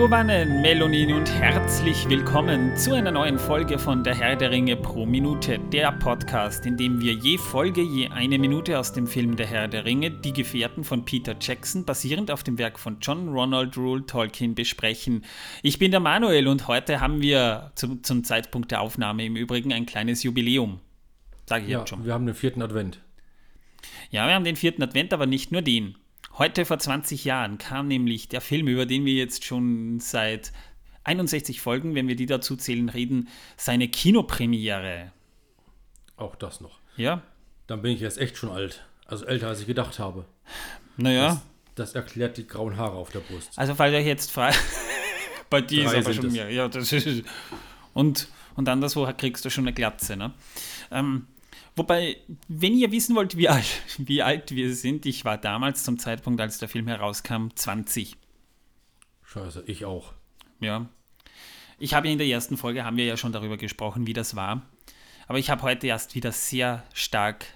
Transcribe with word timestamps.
Megowannen, 0.00 0.62
Melonin 0.62 1.12
und 1.12 1.30
herzlich 1.30 2.08
willkommen 2.08 2.74
zu 2.74 2.94
einer 2.94 3.10
neuen 3.10 3.38
Folge 3.38 3.78
von 3.78 4.02
Der 4.02 4.14
Herr 4.14 4.34
der 4.34 4.50
Ringe 4.50 4.74
pro 4.74 5.04
Minute, 5.04 5.58
der 5.58 5.92
Podcast, 5.92 6.64
in 6.64 6.78
dem 6.78 7.02
wir 7.02 7.12
je 7.12 7.36
Folge 7.36 7.82
je 7.82 8.08
eine 8.08 8.38
Minute 8.38 8.78
aus 8.78 8.94
dem 8.94 9.06
Film 9.06 9.36
Der 9.36 9.46
Herr 9.46 9.68
der 9.68 9.84
Ringe, 9.84 10.10
Die 10.10 10.32
Gefährten 10.32 10.84
von 10.84 11.04
Peter 11.04 11.36
Jackson, 11.38 11.84
basierend 11.84 12.30
auf 12.30 12.42
dem 12.42 12.56
Werk 12.56 12.78
von 12.78 12.96
John 13.02 13.28
Ronald 13.28 13.76
Rule 13.76 14.06
Tolkien, 14.06 14.54
besprechen. 14.54 15.22
Ich 15.62 15.78
bin 15.78 15.90
der 15.90 16.00
Manuel 16.00 16.48
und 16.48 16.66
heute 16.66 17.02
haben 17.02 17.20
wir 17.20 17.70
zum, 17.74 18.02
zum 18.02 18.24
Zeitpunkt 18.24 18.70
der 18.70 18.80
Aufnahme 18.80 19.26
im 19.26 19.36
Übrigen 19.36 19.70
ein 19.70 19.84
kleines 19.84 20.22
Jubiläum. 20.22 20.80
Sage 21.44 21.64
ich 21.64 21.72
ja, 21.72 21.80
jetzt 21.80 21.90
schon. 21.90 22.06
Wir 22.06 22.14
haben 22.14 22.24
den 22.24 22.34
vierten 22.34 22.62
Advent. 22.62 23.02
Ja, 24.10 24.26
wir 24.26 24.32
haben 24.32 24.44
den 24.44 24.56
vierten 24.56 24.82
Advent, 24.82 25.12
aber 25.12 25.26
nicht 25.26 25.52
nur 25.52 25.60
den. 25.60 25.96
Heute 26.38 26.64
vor 26.64 26.78
20 26.78 27.24
Jahren 27.24 27.58
kam 27.58 27.88
nämlich 27.88 28.28
der 28.28 28.40
Film, 28.40 28.68
über 28.68 28.86
den 28.86 29.04
wir 29.04 29.14
jetzt 29.14 29.44
schon 29.44 30.00
seit 30.00 30.52
61 31.04 31.60
Folgen, 31.60 31.94
wenn 31.94 32.08
wir 32.08 32.16
die 32.16 32.26
dazu 32.26 32.56
zählen, 32.56 32.88
reden, 32.88 33.28
seine 33.56 33.88
Kinopremiere. 33.88 35.12
Auch 36.16 36.36
das 36.36 36.60
noch. 36.60 36.78
Ja. 36.96 37.22
Dann 37.66 37.82
bin 37.82 37.92
ich 37.92 38.00
jetzt 38.00 38.18
echt 38.18 38.36
schon 38.36 38.50
alt. 38.50 38.84
Also 39.06 39.24
älter, 39.26 39.48
als 39.48 39.60
ich 39.60 39.66
gedacht 39.66 39.98
habe. 39.98 40.24
Naja. 40.96 41.42
Das, 41.74 41.92
das 41.92 41.94
erklärt 41.94 42.36
die 42.36 42.46
grauen 42.46 42.76
Haare 42.76 42.96
auf 42.96 43.10
der 43.10 43.20
Brust. 43.20 43.58
Also, 43.58 43.74
falls 43.74 43.92
ihr 43.92 44.02
jetzt 44.02 44.30
fragt, 44.30 44.58
bei 45.50 45.60
dir 45.60 45.86
ist 45.86 45.94
aber 45.94 46.14
schon 46.14 46.32
mehr. 46.32 46.50
Ja, 46.50 46.68
das 46.68 46.92
ist. 46.92 47.24
Und, 47.92 48.28
und 48.54 48.68
anderswo 48.68 49.10
kriegst 49.16 49.44
du 49.44 49.50
schon 49.50 49.64
eine 49.64 49.72
Glatze, 49.72 50.16
ne? 50.16 50.32
Ähm, 50.90 51.26
Wobei, 51.80 52.18
wenn 52.46 52.76
ihr 52.76 52.92
wissen 52.92 53.16
wollt, 53.16 53.38
wie 53.38 53.48
alt, 53.48 53.80
wie 53.96 54.20
alt 54.20 54.54
wir 54.54 54.74
sind, 54.74 55.06
ich 55.06 55.24
war 55.24 55.38
damals 55.38 55.82
zum 55.82 55.98
Zeitpunkt, 55.98 56.38
als 56.38 56.58
der 56.58 56.68
Film 56.68 56.86
herauskam, 56.86 57.46
20. 57.54 58.18
Scheiße, 59.24 59.64
ich 59.66 59.86
auch. 59.86 60.12
Ja. 60.60 60.90
Ich 61.78 61.94
habe 61.94 62.08
ja 62.08 62.12
in 62.12 62.18
der 62.18 62.26
ersten 62.26 62.58
Folge, 62.58 62.84
haben 62.84 62.98
wir 62.98 63.06
ja 63.06 63.16
schon 63.16 63.32
darüber 63.32 63.56
gesprochen, 63.56 64.06
wie 64.06 64.12
das 64.12 64.36
war. 64.36 64.60
Aber 65.26 65.38
ich 65.38 65.48
habe 65.48 65.62
heute 65.62 65.86
erst 65.86 66.14
wieder 66.14 66.32
sehr 66.32 66.84
stark 66.92 67.46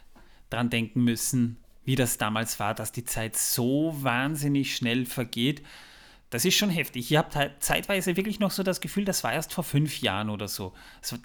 dran 0.48 0.70
denken 0.70 1.05
müssen, 1.05 1.58
wie 1.84 1.95
das 1.95 2.17
damals 2.17 2.58
war, 2.58 2.72
dass 2.72 2.92
die 2.92 3.05
Zeit 3.05 3.36
so 3.36 3.95
wahnsinnig 4.00 4.75
schnell 4.75 5.05
vergeht 5.05 5.61
das 6.34 6.44
ist 6.44 6.56
schon 6.56 6.68
heftig. 6.70 7.16
Habt 7.16 7.36
halt 7.36 7.62
zeitweise 7.62 8.16
wirklich 8.16 8.40
noch 8.40 8.50
so 8.50 8.64
das 8.64 8.80
Gefühl, 8.80 9.04
das 9.04 9.22
war 9.22 9.32
erst 9.32 9.52
vor 9.52 9.62
fünf 9.62 10.00
Jahren 10.00 10.30
oder 10.30 10.48
so. 10.48 10.72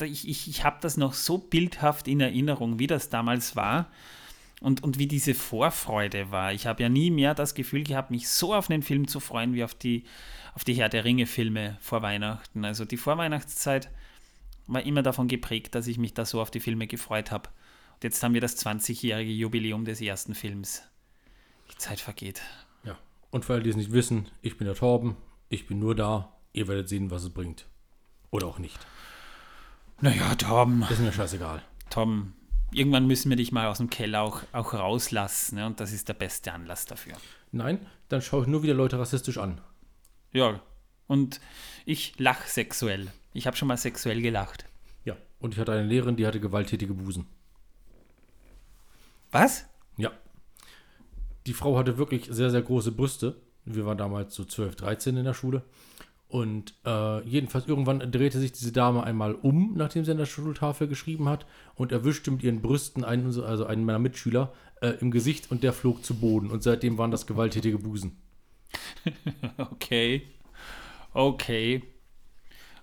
Ich 0.03 0.27
ich, 0.27 0.47
ich 0.47 0.63
habe 0.63 0.77
das 0.81 0.97
noch 0.97 1.13
so 1.13 1.39
bildhaft 1.39 2.07
in 2.07 2.21
Erinnerung, 2.21 2.77
wie 2.77 2.85
das 2.85 3.09
damals 3.09 3.55
war 3.55 3.89
und, 4.61 4.83
und 4.83 4.99
wie 4.99 5.07
diese 5.07 5.33
Vorfreude 5.33 6.29
war. 6.29 6.53
Ich 6.53 6.67
habe 6.67 6.83
ja 6.83 6.89
nie 6.89 7.09
mehr 7.09 7.33
das 7.33 7.55
Gefühl 7.55 7.83
gehabt, 7.83 8.11
mich 8.11 8.29
so 8.29 8.53
auf 8.53 8.69
einen 8.69 8.83
Film 8.83 9.07
zu 9.07 9.19
freuen, 9.19 9.55
wie 9.55 9.63
auf 9.63 9.73
die, 9.73 10.03
auf 10.53 10.63
die 10.63 10.75
Herr 10.75 10.89
der 10.89 11.05
Ringe-Filme 11.05 11.79
vor 11.81 12.03
Weihnachten. 12.03 12.63
Also 12.63 12.85
die 12.85 12.97
Vorweihnachtszeit 12.97 13.89
war 14.67 14.83
immer 14.83 15.01
davon 15.01 15.27
geprägt, 15.27 15.73
dass 15.73 15.87
ich 15.87 15.97
mich 15.97 16.13
da 16.13 16.23
so 16.23 16.39
auf 16.39 16.51
die 16.51 16.59
Filme 16.59 16.85
gefreut 16.85 17.31
habe. 17.31 17.49
Und 17.95 18.03
jetzt 18.03 18.21
haben 18.21 18.35
wir 18.35 18.41
das 18.41 18.63
20-jährige 18.63 19.31
Jubiläum 19.31 19.85
des 19.85 20.01
ersten 20.01 20.35
Films. 20.35 20.83
Die 21.71 21.77
Zeit 21.77 21.99
vergeht. 21.99 22.43
Und 23.31 23.45
für 23.45 23.53
alle, 23.53 23.63
die 23.63 23.69
es 23.69 23.75
nicht 23.75 23.91
wissen, 23.91 24.27
ich 24.41 24.57
bin 24.57 24.65
der 24.65 24.75
Torben, 24.75 25.15
ich 25.49 25.67
bin 25.67 25.79
nur 25.79 25.95
da, 25.95 26.33
ihr 26.53 26.67
werdet 26.67 26.89
sehen, 26.89 27.11
was 27.11 27.23
es 27.23 27.29
bringt. 27.29 27.67
Oder 28.31 28.47
auch 28.47 28.59
nicht. 28.59 28.79
Naja, 30.01 30.35
Torben. 30.35 30.85
Ist 30.89 30.99
mir 30.99 31.11
scheißegal. 31.11 31.61
Tom, 31.89 32.33
irgendwann 32.71 33.07
müssen 33.07 33.29
wir 33.29 33.37
dich 33.37 33.51
mal 33.51 33.67
aus 33.67 33.77
dem 33.77 33.89
Keller 33.89 34.21
auch, 34.21 34.43
auch 34.51 34.73
rauslassen, 34.73 35.55
ne? 35.55 35.65
und 35.65 35.79
das 35.79 35.91
ist 35.91 36.07
der 36.07 36.13
beste 36.13 36.53
Anlass 36.53 36.85
dafür. 36.85 37.13
Nein, 37.51 37.85
dann 38.07 38.21
schaue 38.21 38.43
ich 38.43 38.47
nur 38.47 38.63
wieder 38.63 38.73
Leute 38.73 38.99
rassistisch 38.99 39.37
an. 39.37 39.61
Ja, 40.31 40.61
und 41.07 41.41
ich 41.85 42.13
lach 42.17 42.45
sexuell. 42.45 43.11
Ich 43.33 43.47
habe 43.47 43.57
schon 43.57 43.67
mal 43.67 43.77
sexuell 43.77 44.21
gelacht. 44.21 44.65
Ja, 45.05 45.17
und 45.39 45.53
ich 45.53 45.59
hatte 45.59 45.71
eine 45.71 45.83
Lehrerin, 45.83 46.15
die 46.15 46.27
hatte 46.27 46.39
gewalttätige 46.39 46.93
Busen. 46.93 47.27
Was? 49.31 49.65
Die 51.49 51.55
Frau 51.55 51.79
hatte 51.79 51.97
wirklich 51.97 52.27
sehr, 52.29 52.51
sehr 52.51 52.61
große 52.61 52.91
Brüste. 52.91 53.41
Wir 53.65 53.83
waren 53.83 53.97
damals 53.97 54.35
so 54.35 54.45
12, 54.45 54.75
13 54.75 55.17
in 55.17 55.25
der 55.25 55.33
Schule. 55.33 55.63
Und 56.27 56.75
äh, 56.85 57.27
jedenfalls 57.27 57.65
irgendwann 57.65 58.11
drehte 58.11 58.37
sich 58.37 58.51
diese 58.51 58.71
Dame 58.71 59.03
einmal 59.03 59.33
um, 59.33 59.73
nachdem 59.75 60.05
sie 60.05 60.11
an 60.11 60.19
der 60.19 60.27
Schultafel 60.27 60.87
geschrieben 60.87 61.27
hat, 61.27 61.47
und 61.73 61.91
erwischte 61.91 62.29
mit 62.29 62.43
ihren 62.43 62.61
Brüsten 62.61 63.03
einen, 63.03 63.35
also 63.41 63.65
einen 63.65 63.83
meiner 63.83 63.97
Mitschüler 63.97 64.53
äh, 64.81 64.89
im 65.01 65.09
Gesicht 65.09 65.49
und 65.49 65.63
der 65.63 65.73
flog 65.73 66.05
zu 66.05 66.19
Boden. 66.19 66.51
Und 66.51 66.61
seitdem 66.61 66.99
waren 66.99 67.09
das 67.09 67.25
gewalttätige 67.25 67.79
Busen. 67.79 68.21
okay. 69.57 70.21
Okay. 71.15 71.81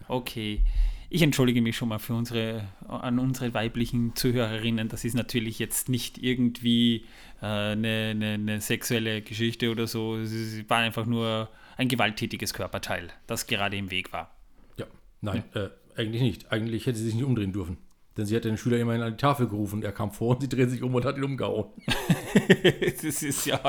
Okay. 0.08 0.64
Ich 1.08 1.22
entschuldige 1.22 1.62
mich 1.62 1.76
schon 1.76 1.88
mal 1.88 1.98
für 1.98 2.14
unsere, 2.14 2.68
an 2.88 3.18
unsere 3.18 3.54
weiblichen 3.54 4.16
Zuhörerinnen. 4.16 4.88
Das 4.88 5.04
ist 5.04 5.14
natürlich 5.14 5.58
jetzt 5.58 5.88
nicht 5.88 6.18
irgendwie 6.18 7.04
äh, 7.40 7.46
eine, 7.46 8.08
eine, 8.10 8.32
eine, 8.34 8.60
sexuelle 8.60 9.22
Geschichte 9.22 9.70
oder 9.70 9.86
so. 9.86 10.16
Es 10.16 10.68
war 10.68 10.78
einfach 10.78 11.06
nur 11.06 11.48
ein 11.76 11.88
gewalttätiges 11.88 12.54
Körperteil, 12.54 13.08
das 13.26 13.46
gerade 13.46 13.76
im 13.76 13.90
Weg 13.90 14.12
war. 14.12 14.34
Ja, 14.76 14.86
nein, 15.20 15.44
ja. 15.54 15.66
Äh, 15.66 15.70
eigentlich 15.96 16.22
nicht. 16.22 16.50
Eigentlich 16.50 16.86
hätte 16.86 16.98
sie 16.98 17.04
sich 17.04 17.14
nicht 17.14 17.24
umdrehen 17.24 17.52
dürfen. 17.52 17.78
Denn 18.16 18.26
sie 18.26 18.34
hat 18.34 18.44
den 18.44 18.56
Schüler 18.56 18.78
immerhin 18.78 19.02
an 19.02 19.12
die 19.12 19.18
Tafel 19.18 19.46
gerufen 19.46 19.82
er 19.82 19.92
kam 19.92 20.10
vor 20.10 20.34
und 20.34 20.40
sie 20.40 20.48
dreht 20.48 20.70
sich 20.70 20.82
um 20.82 20.94
und 20.94 21.04
hat 21.04 21.18
ihn 21.18 21.24
umgehauen. 21.24 21.66
das 23.02 23.22
ist 23.22 23.46
ja 23.46 23.60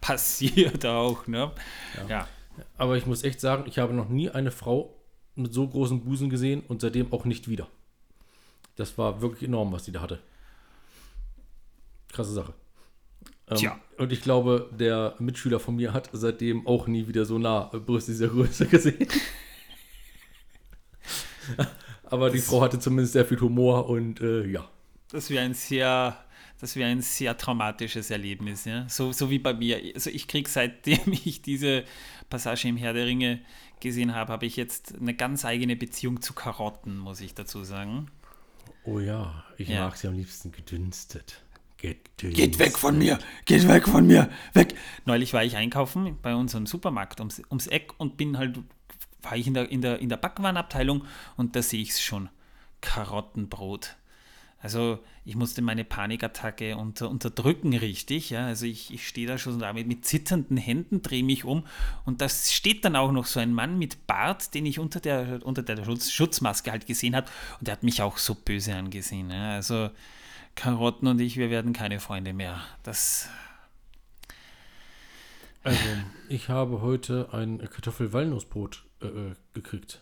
passiert 0.00 0.84
auch, 0.86 1.26
ne? 1.26 1.52
Ja. 1.96 2.08
ja. 2.08 2.28
Aber 2.76 2.96
ich 2.96 3.06
muss 3.06 3.22
echt 3.22 3.40
sagen, 3.40 3.64
ich 3.66 3.78
habe 3.78 3.94
noch 3.94 4.08
nie 4.08 4.30
eine 4.30 4.50
Frau 4.50 4.99
mit 5.34 5.52
so 5.52 5.66
großen 5.66 6.00
Busen 6.00 6.30
gesehen 6.30 6.62
und 6.68 6.80
seitdem 6.80 7.12
auch 7.12 7.24
nicht 7.24 7.48
wieder. 7.48 7.68
Das 8.76 8.96
war 8.98 9.20
wirklich 9.20 9.48
enorm, 9.48 9.72
was 9.72 9.84
die 9.84 9.92
da 9.92 10.00
hatte. 10.00 10.20
Krasse 12.08 12.32
Sache. 12.32 12.54
Ähm, 13.48 13.56
Tja. 13.56 13.80
Und 13.98 14.12
ich 14.12 14.22
glaube, 14.22 14.70
der 14.78 15.14
Mitschüler 15.18 15.60
von 15.60 15.76
mir 15.76 15.92
hat 15.92 16.08
seitdem 16.12 16.66
auch 16.66 16.86
nie 16.86 17.06
wieder 17.06 17.24
so 17.24 17.38
nah 17.38 17.64
Brüste 17.64 18.12
dieser 18.12 18.28
Größe 18.28 18.66
gesehen. 18.66 19.08
Aber 22.04 22.30
die 22.30 22.38
Frau 22.38 22.60
hatte 22.62 22.78
zumindest 22.78 23.12
sehr 23.12 23.24
viel 23.24 23.40
Humor 23.40 23.88
und 23.88 24.20
äh, 24.20 24.46
ja. 24.46 24.68
Das 25.10 25.30
wäre 25.30 25.44
ein 25.44 25.54
sehr, 25.54 26.16
das 26.60 26.76
wäre 26.76 26.90
ein 26.90 27.02
sehr 27.02 27.36
traumatisches 27.36 28.10
Erlebnis, 28.10 28.64
ja. 28.64 28.88
So, 28.88 29.12
so 29.12 29.30
wie 29.30 29.38
bei 29.38 29.54
mir. 29.54 29.80
Also 29.94 30.10
ich 30.10 30.26
kriege 30.26 30.48
seitdem 30.48 31.12
ich 31.24 31.42
diese 31.42 31.84
Passage 32.28 32.68
im 32.68 32.76
Herr 32.76 32.92
der 32.92 33.06
Ringe 33.06 33.40
gesehen 33.80 34.14
habe, 34.14 34.32
habe 34.32 34.46
ich 34.46 34.56
jetzt 34.56 34.94
eine 34.98 35.14
ganz 35.14 35.44
eigene 35.44 35.76
Beziehung 35.76 36.22
zu 36.22 36.32
Karotten, 36.34 36.98
muss 36.98 37.20
ich 37.20 37.34
dazu 37.34 37.64
sagen. 37.64 38.10
Oh 38.84 38.98
ja, 38.98 39.44
ich 39.56 39.68
ja. 39.68 39.84
mag 39.84 39.96
sie 39.96 40.08
am 40.08 40.14
liebsten 40.14 40.52
gedünstet. 40.52 41.42
Gedünstet. 41.76 42.34
Geht 42.34 42.58
weg 42.58 42.78
von 42.78 42.98
mir! 42.98 43.18
Geht 43.46 43.66
weg 43.66 43.88
von 43.88 44.06
mir! 44.06 44.30
Weg! 44.52 44.74
Neulich 45.06 45.32
war 45.32 45.44
ich 45.44 45.56
einkaufen 45.56 46.18
bei 46.20 46.34
unserem 46.34 46.66
Supermarkt 46.66 47.20
ums, 47.20 47.42
ums 47.50 47.66
Eck 47.66 47.94
und 47.98 48.16
bin 48.16 48.36
halt, 48.36 48.58
war 49.22 49.36
ich 49.36 49.46
in 49.46 49.54
der, 49.54 49.70
in 49.70 49.80
der, 49.80 49.98
in 49.98 50.08
der 50.08 50.16
Backwarenabteilung 50.16 51.04
und 51.36 51.56
da 51.56 51.62
sehe 51.62 51.80
ich 51.80 51.90
es 51.90 52.02
schon. 52.02 52.28
Karottenbrot. 52.80 53.96
Also 54.62 54.98
ich 55.24 55.36
musste 55.36 55.62
meine 55.62 55.84
Panikattacke 55.84 56.76
unter, 56.76 57.08
unterdrücken, 57.08 57.74
richtig. 57.74 58.30
Ja? 58.30 58.46
Also 58.46 58.66
ich, 58.66 58.92
ich 58.92 59.08
stehe 59.08 59.26
da 59.26 59.38
schon 59.38 59.58
damit 59.58 59.86
mit 59.86 60.04
zitternden 60.04 60.58
Händen, 60.58 61.00
drehe 61.02 61.24
mich 61.24 61.44
um 61.44 61.66
und 62.04 62.20
da 62.20 62.28
steht 62.28 62.84
dann 62.84 62.94
auch 62.94 63.10
noch 63.10 63.24
so 63.24 63.40
ein 63.40 63.54
Mann 63.54 63.78
mit 63.78 64.06
Bart, 64.06 64.54
den 64.54 64.66
ich 64.66 64.78
unter 64.78 65.00
der, 65.00 65.40
unter 65.44 65.62
der 65.62 65.82
Schutz, 65.84 66.10
Schutzmaske 66.10 66.70
halt 66.70 66.86
gesehen 66.86 67.16
habe 67.16 67.26
und 67.58 67.68
der 67.68 67.72
hat 67.72 67.82
mich 67.82 68.02
auch 68.02 68.18
so 68.18 68.34
böse 68.34 68.74
angesehen. 68.74 69.30
Ja? 69.30 69.54
Also 69.54 69.90
Karotten 70.54 71.08
und 71.08 71.20
ich, 71.20 71.36
wir 71.36 71.48
werden 71.48 71.72
keine 71.72 72.00
Freunde 72.00 72.32
mehr. 72.32 72.60
Das... 72.82 73.28
Also, 75.62 75.78
ich 76.30 76.48
habe 76.48 76.80
heute 76.80 77.28
ein 77.32 77.58
Kartoffel-Walnussbrot 77.58 78.82
äh, 79.02 79.06
äh 79.06 79.34
gekriegt. 79.52 80.00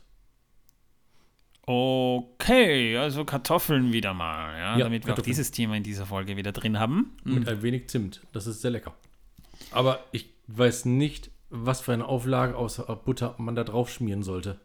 Okay, 1.70 2.96
also 2.96 3.26
Kartoffeln 3.26 3.92
wieder 3.92 4.14
mal, 4.14 4.58
ja, 4.58 4.78
ja 4.78 4.84
damit 4.84 5.04
wir 5.04 5.12
auch 5.12 5.18
dieses 5.18 5.50
Thema 5.50 5.76
in 5.76 5.82
dieser 5.82 6.06
Folge 6.06 6.38
wieder 6.38 6.52
drin 6.52 6.78
haben. 6.78 7.14
Mit 7.24 7.42
mhm. 7.42 7.48
ein 7.48 7.62
wenig 7.62 7.90
Zimt, 7.90 8.22
das 8.32 8.46
ist 8.46 8.62
sehr 8.62 8.70
lecker. 8.70 8.94
Aber 9.70 10.02
ich 10.10 10.30
weiß 10.46 10.86
nicht, 10.86 11.30
was 11.50 11.82
für 11.82 11.92
eine 11.92 12.06
Auflage 12.06 12.56
außer 12.56 12.84
Butter 12.96 13.34
man 13.36 13.54
da 13.54 13.64
drauf 13.64 13.90
schmieren 13.90 14.22
sollte. 14.22 14.58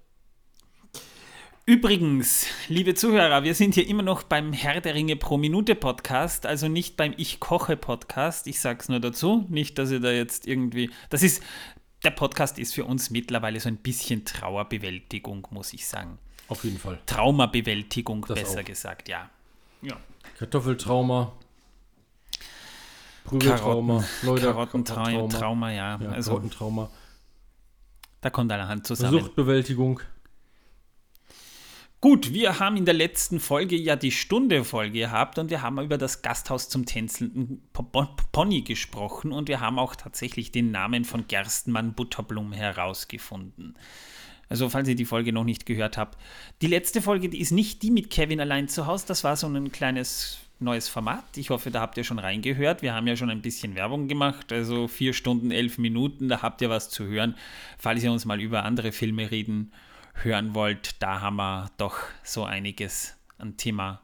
Übrigens, 1.65 2.47
liebe 2.69 2.94
Zuhörer, 2.94 3.44
wir 3.44 3.53
sind 3.53 3.75
hier 3.75 3.85
immer 3.85 4.03
noch 4.03 4.23
beim 4.23 4.53
Herr 4.53 4.79
der 4.79 4.95
Ringe 4.95 5.17
pro 5.17 5.35
Minute 5.38 5.75
Podcast, 5.75 6.45
also 6.45 6.69
nicht 6.69 6.95
beim 6.95 7.13
Ich 7.17 7.41
koche 7.41 7.75
Podcast. 7.75 8.47
Ich 8.47 8.61
sag's 8.61 8.88
nur 8.88 9.01
dazu, 9.01 9.45
nicht, 9.50 9.77
dass 9.77 9.91
ihr 9.91 10.00
da 10.00 10.11
jetzt 10.11 10.47
irgendwie. 10.47 10.89
Das 11.09 11.21
ist. 11.21 11.44
Der 12.05 12.11
Podcast 12.11 12.59
ist 12.59 12.73
für 12.73 12.85
uns 12.85 13.09
mittlerweile 13.09 13.59
so 13.59 13.67
ein 13.67 13.77
bisschen 13.77 14.23
Trauerbewältigung, 14.23 15.47
muss 15.51 15.73
ich 15.73 15.85
sagen. 15.85 16.17
Auf 16.48 16.63
jeden 16.63 16.78
Fall. 16.78 17.00
Traumabewältigung, 17.06 18.25
das 18.28 18.40
besser 18.40 18.62
auch. 18.62 18.66
gesagt, 18.66 19.10
ja. 19.10 19.30
ja. 19.81 19.95
Kartoffeltrauma. 20.38 21.31
Prügeltrauma. 23.24 24.00
Karotten, 24.00 24.28
Leute, 24.28 24.45
Karottentrauma, 24.48 25.28
Trauma, 25.30 25.72
ja. 25.72 26.00
ja 26.01 26.10
also, 26.10 26.31
Karottentrauma. 26.31 26.90
Da 28.22 28.30
kommt 28.30 28.51
allerhand 28.51 28.86
zusammen. 28.86 29.19
Suchtbewältigung. 29.19 30.01
Gut, 32.01 32.34
wir 32.34 32.60
haben 32.60 32.75
in 32.75 32.84
der 32.84 32.94
letzten 32.94 33.39
Folge 33.39 33.78
ja 33.78 33.96
die 33.96 34.12
Stunde-Folge 34.12 35.00
gehabt 35.00 35.39
und 35.39 35.50
wir 35.50 35.62
haben 35.62 35.80
über 35.80 35.98
das 35.98 36.22
Gasthaus 36.22 36.68
zum 36.68 36.86
tänzelnden 36.86 37.66
Po- 37.72 37.84
Po- 37.84 38.10
Pony 38.34 38.62
gesprochen 38.62 39.31
und 39.31 39.48
wir 39.48 39.62
haben 39.62 39.80
auch 39.80 39.96
tatsächlich 39.96 40.51
den 40.51 40.72
Namen 40.72 41.06
von 41.06 41.28
Gerstenmann 41.28 41.94
Butterblum 41.94 42.51
herausgefunden. 42.51 43.78
Also, 44.53 44.69
falls 44.69 44.88
ihr 44.88 44.94
die 44.94 45.05
Folge 45.05 45.33
noch 45.33 45.45
nicht 45.45 45.65
gehört 45.65 45.97
habt. 45.97 46.15
Die 46.61 46.67
letzte 46.67 47.01
Folge, 47.01 47.27
die 47.27 47.41
ist 47.41 47.50
nicht 47.50 47.81
die 47.81 47.89
mit 47.89 48.11
Kevin 48.11 48.39
allein 48.39 48.67
zu 48.67 48.85
Hause. 48.85 49.05
Das 49.07 49.23
war 49.23 49.35
so 49.35 49.47
ein 49.47 49.71
kleines 49.71 50.38
neues 50.59 50.88
Format. 50.88 51.23
Ich 51.38 51.50
hoffe, 51.50 51.71
da 51.71 51.81
habt 51.81 51.97
ihr 51.97 52.03
schon 52.03 52.19
reingehört. 52.19 52.83
Wir 52.83 52.94
haben 52.94 53.07
ja 53.07 53.15
schon 53.15 53.31
ein 53.31 53.41
bisschen 53.41 53.73
Werbung 53.73 54.07
gemacht. 54.07 54.53
Also 54.53 54.88
vier 54.88 55.13
Stunden, 55.13 55.50
elf 55.50 55.79
Minuten, 55.79 56.27
da 56.27 56.44
habt 56.44 56.61
ihr 56.61 56.69
was 56.69 56.91
zu 56.91 57.07
hören. 57.07 57.33
Falls 57.79 58.03
ihr 58.03 58.11
uns 58.11 58.25
mal 58.25 58.39
über 58.39 58.63
andere 58.63 58.91
Filme 58.91 59.31
reden 59.31 59.71
hören 60.21 60.53
wollt, 60.53 61.01
da 61.01 61.19
haben 61.21 61.38
wir 61.38 61.71
doch 61.79 61.97
so 62.23 62.44
einiges 62.44 63.15
an 63.39 63.57
Thema 63.57 64.03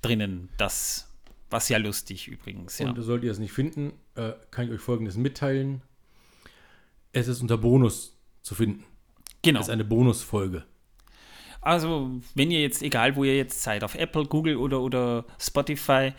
drinnen. 0.00 0.48
Das 0.56 1.08
war 1.50 1.60
sehr 1.60 1.78
lustig 1.78 2.26
übrigens. 2.26 2.80
Ja. 2.80 2.88
Und 2.88 3.00
sollt 3.00 3.22
ihr 3.22 3.30
es 3.30 3.38
nicht 3.38 3.52
finden, 3.52 3.92
äh, 4.16 4.32
kann 4.50 4.66
ich 4.66 4.72
euch 4.72 4.80
folgendes 4.80 5.16
mitteilen. 5.16 5.82
Es 7.12 7.28
ist 7.28 7.42
unter 7.42 7.58
Bonus 7.58 8.18
zu 8.42 8.56
finden. 8.56 8.86
Genau. 9.42 9.60
Es 9.60 9.66
ist 9.66 9.72
eine 9.72 9.84
Bonusfolge. 9.84 10.64
Also, 11.60 12.10
wenn 12.34 12.50
ihr 12.50 12.60
jetzt, 12.60 12.82
egal 12.82 13.14
wo 13.14 13.24
ihr 13.24 13.36
jetzt 13.36 13.62
seid, 13.62 13.84
auf 13.84 13.94
Apple, 13.94 14.24
Google 14.24 14.56
oder, 14.56 14.80
oder 14.80 15.24
Spotify, 15.38 16.12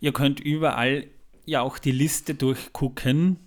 ihr 0.00 0.12
könnt 0.12 0.40
überall 0.40 1.06
ja 1.46 1.62
auch 1.62 1.78
die 1.78 1.92
Liste 1.92 2.34
durchgucken, 2.34 3.38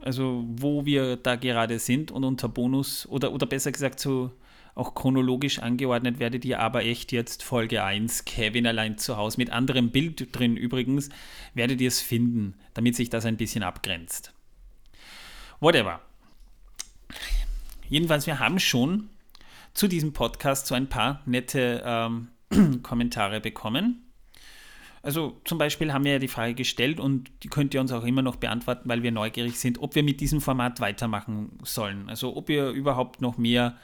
also 0.00 0.44
wo 0.48 0.84
wir 0.84 1.16
da 1.16 1.36
gerade 1.36 1.78
sind 1.78 2.10
und 2.10 2.24
unter 2.24 2.48
Bonus 2.48 3.06
oder, 3.06 3.32
oder 3.32 3.46
besser 3.46 3.70
gesagt 3.70 4.00
so 4.00 4.32
auch 4.74 4.94
chronologisch 4.94 5.58
angeordnet 5.58 6.18
werdet 6.18 6.44
ihr 6.44 6.58
aber 6.58 6.84
echt 6.84 7.12
jetzt 7.12 7.42
Folge 7.42 7.84
1, 7.84 8.24
Kevin 8.24 8.66
allein 8.66 8.96
zu 8.96 9.16
Hause, 9.16 9.38
mit 9.38 9.50
anderem 9.50 9.90
Bild 9.90 10.36
drin 10.36 10.56
übrigens, 10.56 11.10
werdet 11.54 11.80
ihr 11.80 11.88
es 11.88 12.00
finden, 12.00 12.54
damit 12.74 12.96
sich 12.96 13.10
das 13.10 13.26
ein 13.26 13.36
bisschen 13.36 13.62
abgrenzt. 13.62 14.32
Whatever. 15.60 16.00
Jedenfalls, 17.92 18.26
wir 18.26 18.38
haben 18.38 18.58
schon 18.58 19.10
zu 19.74 19.86
diesem 19.86 20.14
Podcast 20.14 20.66
so 20.66 20.74
ein 20.74 20.88
paar 20.88 21.20
nette 21.26 21.82
ähm, 21.84 22.28
Kommentare 22.82 23.38
bekommen. 23.38 24.10
Also 25.02 25.38
zum 25.44 25.58
Beispiel 25.58 25.92
haben 25.92 26.06
wir 26.06 26.12
ja 26.12 26.18
die 26.18 26.28
Frage 26.28 26.54
gestellt 26.54 26.98
und 26.98 27.30
die 27.42 27.48
könnt 27.48 27.74
ihr 27.74 27.82
uns 27.82 27.92
auch 27.92 28.04
immer 28.04 28.22
noch 28.22 28.36
beantworten, 28.36 28.88
weil 28.88 29.02
wir 29.02 29.12
neugierig 29.12 29.58
sind, 29.58 29.82
ob 29.82 29.94
wir 29.94 30.02
mit 30.02 30.22
diesem 30.22 30.40
Format 30.40 30.80
weitermachen 30.80 31.58
sollen. 31.64 32.08
Also 32.08 32.34
ob 32.34 32.48
ihr 32.48 32.70
überhaupt 32.70 33.20
noch 33.20 33.36
mehr 33.36 33.76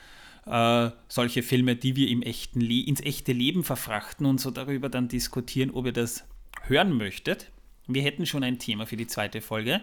äh, 0.46 0.88
solche 1.08 1.42
Filme, 1.42 1.76
die 1.76 1.94
wir 1.94 2.08
im 2.08 2.22
echten 2.22 2.62
Le 2.62 2.86
ins 2.86 3.02
echte 3.02 3.32
Leben 3.32 3.62
verfrachten 3.62 4.24
und 4.24 4.40
so 4.40 4.50
darüber 4.50 4.88
dann 4.88 5.08
diskutieren, 5.08 5.70
ob 5.70 5.84
ihr 5.84 5.92
das 5.92 6.24
hören 6.62 6.96
möchtet. 6.96 7.50
Wir 7.86 8.00
hätten 8.00 8.24
schon 8.24 8.42
ein 8.42 8.58
Thema 8.58 8.86
für 8.86 8.96
die 8.96 9.06
zweite 9.06 9.42
Folge. 9.42 9.82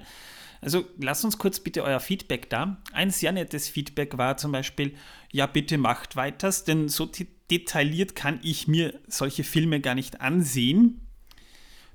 Also 0.61 0.85
lasst 0.97 1.25
uns 1.25 1.37
kurz 1.37 1.59
bitte 1.59 1.83
euer 1.83 1.99
Feedback 1.99 2.49
da. 2.49 2.81
Ein 2.93 3.11
sehr 3.11 3.31
nettes 3.31 3.67
Feedback 3.69 4.17
war 4.17 4.37
zum 4.37 4.51
Beispiel, 4.51 4.95
ja 5.31 5.45
bitte 5.45 5.77
macht 5.77 6.15
weiters, 6.15 6.63
denn 6.63 6.89
so 6.89 7.05
de- 7.05 7.27
detailliert 7.51 8.15
kann 8.15 8.39
ich 8.41 8.67
mir 8.67 8.99
solche 9.07 9.43
Filme 9.43 9.79
gar 9.81 9.95
nicht 9.95 10.21
ansehen. 10.21 11.01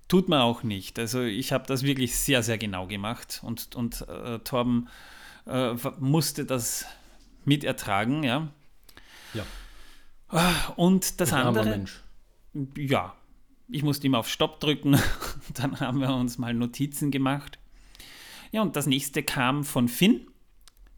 Tut 0.08 0.28
man 0.28 0.40
auch 0.40 0.62
nicht. 0.62 0.98
Also 0.98 1.22
ich 1.22 1.52
habe 1.52 1.66
das 1.66 1.82
wirklich 1.82 2.16
sehr, 2.16 2.42
sehr 2.42 2.58
genau 2.58 2.86
gemacht 2.86 3.40
und, 3.44 3.74
und 3.76 4.06
äh, 4.08 4.38
Torben 4.40 4.88
äh, 5.46 5.74
musste 5.98 6.44
das 6.44 6.84
mitertragen, 7.44 8.22
ja. 8.22 8.48
Ja. 9.34 9.44
Und 10.76 11.20
das 11.20 11.32
armer 11.32 11.60
andere, 11.60 11.70
Mensch. 11.70 12.02
ja, 12.76 13.14
ich 13.68 13.82
musste 13.82 14.06
immer 14.06 14.18
auf 14.18 14.28
Stopp 14.28 14.60
drücken. 14.60 14.98
Dann 15.54 15.78
haben 15.80 16.00
wir 16.00 16.14
uns 16.14 16.38
mal 16.38 16.54
Notizen 16.54 17.10
gemacht. 17.10 17.58
Ja, 18.52 18.62
und 18.62 18.76
das 18.76 18.86
nächste 18.86 19.22
kam 19.22 19.64
von 19.64 19.88
Finn, 19.88 20.26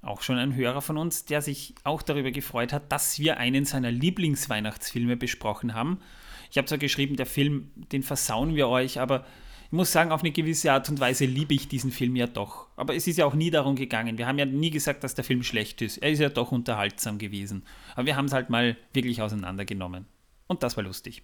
auch 0.00 0.22
schon 0.22 0.37
ein 0.37 0.54
Hörer 0.54 0.82
von 0.82 0.99
uns, 0.99 1.25
der 1.25 1.43
sich 1.43 1.75
auch 1.84 2.02
darüber 2.02 2.31
gefreut 2.31 2.72
hat, 2.72 2.90
dass 2.90 3.19
wir 3.19 3.37
einen 3.37 3.64
seiner 3.64 3.90
Lieblingsweihnachtsfilme 3.90 5.16
besprochen 5.16 5.75
haben. 5.75 6.00
Ich 6.50 6.58
habe 6.58 6.66
zwar 6.66 6.78
geschrieben, 6.78 7.16
der 7.16 7.26
Film, 7.26 7.70
den 7.93 8.02
versauen 8.02 8.54
wir 8.54 8.69
euch, 8.69 8.99
aber 8.99 9.25
ich 9.66 9.72
muss 9.72 9.93
sagen, 9.93 10.12
auf 10.12 10.20
eine 10.20 10.32
gewisse 10.32 10.70
Art 10.70 10.90
und 10.90 11.00
Weise 11.00 11.25
liebe 11.25 11.54
ich 11.54 11.66
diesen 11.66 11.93
Film 11.93 12.14
ja 12.14 12.26
doch. 12.26 12.66
Aber 12.76 12.94
es 12.94 13.06
ist 13.06 13.16
ja 13.16 13.25
auch 13.25 13.32
nie 13.32 13.50
darum 13.50 13.75
gegangen. 13.75 14.19
Wir 14.19 14.26
haben 14.26 14.38
ja 14.38 14.44
nie 14.44 14.69
gesagt, 14.69 15.02
dass 15.02 15.14
der 15.14 15.25
Film 15.25 15.43
schlecht 15.43 15.81
ist. 15.81 15.96
Er 15.96 16.10
ist 16.10 16.19
ja 16.19 16.28
doch 16.28 16.52
unterhaltsam 16.52 17.16
gewesen. 17.16 17.62
Aber 17.94 18.05
wir 18.05 18.16
haben 18.16 18.26
es 18.26 18.34
halt 18.34 18.50
mal 18.50 18.76
wirklich 18.93 19.22
auseinandergenommen. 19.22 20.05
Und 20.46 20.62
das 20.62 20.76
war 20.76 20.84
lustig. 20.84 21.22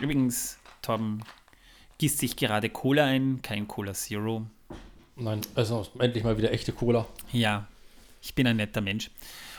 Übrigens, 0.00 0.58
Torben 0.80 1.22
gießt 1.98 2.18
sich 2.18 2.36
gerade 2.36 2.70
Cola 2.70 3.04
ein, 3.04 3.42
kein 3.42 3.68
Cola 3.68 3.92
Zero. 3.92 4.46
Nein, 5.16 5.40
also 5.54 5.86
endlich 5.98 6.24
mal 6.24 6.38
wieder 6.38 6.52
echte 6.52 6.72
Cola. 6.72 7.06
Ja, 7.32 7.66
ich 8.20 8.34
bin 8.34 8.46
ein 8.46 8.56
netter 8.56 8.80
Mensch. 8.80 9.10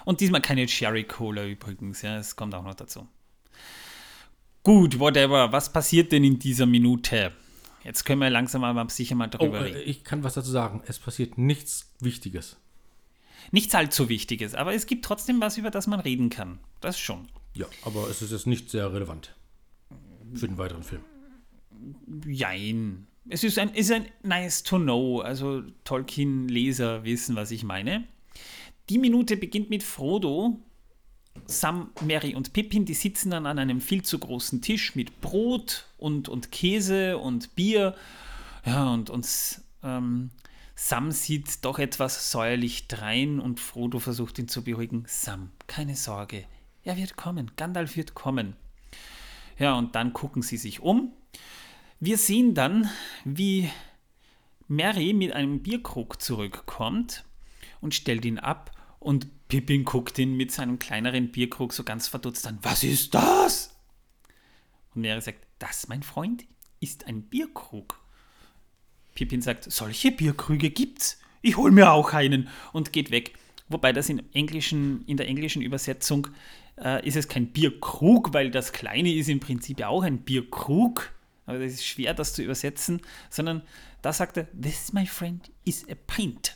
Und 0.05 0.19
diesmal 0.19 0.41
keine 0.41 0.65
Cherry 0.65 1.03
Cola 1.03 1.45
übrigens, 1.45 2.01
ja, 2.01 2.17
es 2.17 2.35
kommt 2.35 2.53
auch 2.55 2.63
noch 2.63 2.75
dazu. 2.75 3.07
Gut, 4.63 4.99
whatever. 4.99 5.51
Was 5.51 5.71
passiert 5.71 6.11
denn 6.11 6.23
in 6.23 6.39
dieser 6.39 6.65
Minute? 6.65 7.31
Jetzt 7.83 8.05
können 8.05 8.21
wir 8.21 8.29
langsam 8.29 8.63
aber 8.63 8.89
sicher 8.89 9.15
mal 9.15 9.27
Oh, 9.27 9.37
darüber 9.37 9.59
äh, 9.59 9.63
reden. 9.63 9.81
ich 9.85 10.03
kann 10.03 10.23
was 10.23 10.35
dazu 10.35 10.49
sagen. 10.51 10.81
Es 10.87 10.99
passiert 10.99 11.37
nichts 11.37 11.91
Wichtiges. 11.99 12.57
Nichts 13.51 13.75
allzu 13.75 14.07
Wichtiges, 14.07 14.55
aber 14.55 14.73
es 14.73 14.85
gibt 14.87 15.03
trotzdem 15.03 15.41
was, 15.41 15.57
über 15.57 15.69
das 15.69 15.85
man 15.85 15.99
reden 15.99 16.29
kann. 16.29 16.59
Das 16.79 16.97
schon. 16.97 17.27
Ja, 17.53 17.65
aber 17.83 18.09
es 18.09 18.21
ist 18.21 18.31
jetzt 18.31 18.47
nicht 18.47 18.69
sehr 18.69 18.91
relevant 18.93 19.35
für 20.33 20.47
den 20.47 20.57
weiteren 20.57 20.83
Film. 20.83 21.01
Jein. 22.25 23.07
Es 23.29 23.43
ist 23.43 23.57
ein, 23.57 23.73
ist 23.73 23.91
ein 23.91 24.07
nice 24.21 24.63
to 24.63 24.77
know. 24.77 25.21
Also 25.21 25.63
Tolkien-Leser 25.83 27.03
wissen, 27.03 27.35
was 27.35 27.51
ich 27.51 27.63
meine. 27.63 28.05
Die 28.89 28.97
Minute 28.97 29.37
beginnt 29.37 29.69
mit 29.69 29.81
Frodo, 29.81 30.59
Sam, 31.45 31.91
Mary 32.01 32.35
und 32.35 32.53
Pippin. 32.53 32.85
Die 32.85 32.93
sitzen 32.93 33.31
dann 33.31 33.45
an 33.45 33.59
einem 33.59 33.81
viel 33.81 34.03
zu 34.03 34.19
großen 34.19 34.61
Tisch 34.61 34.95
mit 34.95 35.21
Brot 35.21 35.87
und, 35.97 36.27
und 36.27 36.51
Käse 36.51 37.17
und 37.17 37.55
Bier. 37.55 37.95
Ja, 38.65 38.91
und, 38.91 39.09
und 39.09 39.27
ähm, 39.83 40.31
Sam 40.75 41.11
sieht 41.11 41.63
doch 41.63 41.79
etwas 41.79 42.31
säuerlich 42.31 42.87
drein 42.87 43.39
und 43.39 43.59
Frodo 43.59 43.99
versucht 43.99 44.39
ihn 44.39 44.47
zu 44.47 44.63
beruhigen. 44.63 45.05
Sam, 45.07 45.51
keine 45.67 45.95
Sorge. 45.95 46.45
Er 46.83 46.97
wird 46.97 47.15
kommen. 47.15 47.51
Gandalf 47.55 47.95
wird 47.95 48.15
kommen. 48.15 48.55
Ja, 49.57 49.75
und 49.75 49.95
dann 49.95 50.13
gucken 50.13 50.41
sie 50.41 50.57
sich 50.57 50.81
um. 50.81 51.13
Wir 51.99 52.17
sehen 52.17 52.53
dann, 52.53 52.89
wie 53.23 53.69
Mary 54.67 55.13
mit 55.13 55.33
einem 55.33 55.61
Bierkrug 55.61 56.21
zurückkommt 56.21 57.23
und 57.81 57.93
stellt 57.93 58.25
ihn 58.25 58.39
ab 58.39 58.71
und 58.99 59.47
Pippin 59.47 59.83
guckt 59.83 60.17
ihn 60.17 60.35
mit 60.35 60.51
seinem 60.51 60.79
kleineren 60.79 61.31
Bierkrug 61.31 61.73
so 61.73 61.83
ganz 61.83 62.07
verdutzt 62.07 62.47
an. 62.47 62.59
Was 62.61 62.83
ist 62.83 63.13
das? 63.13 63.75
Und 64.95 65.01
Mary 65.01 65.21
sagt, 65.21 65.45
das, 65.59 65.87
mein 65.87 66.03
Freund, 66.03 66.45
ist 66.79 67.07
ein 67.07 67.23
Bierkrug. 67.23 67.99
Pippin 69.15 69.41
sagt, 69.41 69.71
solche 69.71 70.11
Bierkrüge 70.11 70.69
gibt's. 70.69 71.19
Ich 71.41 71.57
hol 71.57 71.71
mir 71.71 71.91
auch 71.91 72.13
einen 72.13 72.49
und 72.71 72.93
geht 72.93 73.11
weg. 73.11 73.33
Wobei 73.69 73.93
das 73.93 74.09
in, 74.09 74.33
englischen, 74.33 75.03
in 75.05 75.17
der 75.17 75.27
englischen 75.27 75.61
Übersetzung 75.61 76.27
äh, 76.77 77.05
ist 77.07 77.15
es 77.15 77.27
kein 77.27 77.47
Bierkrug, 77.47 78.33
weil 78.33 78.51
das 78.51 78.71
kleine 78.71 79.13
ist 79.13 79.29
im 79.29 79.39
Prinzip 79.39 79.79
ja 79.79 79.87
auch 79.87 80.03
ein 80.03 80.19
Bierkrug. 80.19 81.11
Aber 81.45 81.59
das 81.59 81.73
ist 81.73 81.85
schwer, 81.85 82.13
das 82.13 82.33
zu 82.33 82.43
übersetzen, 82.43 83.01
sondern 83.29 83.63
da 84.01 84.13
sagt 84.13 84.37
er, 84.37 84.47
this, 84.59 84.93
my 84.93 85.05
friend, 85.05 85.51
is 85.65 85.85
a 85.89 85.95
pint. 86.07 86.55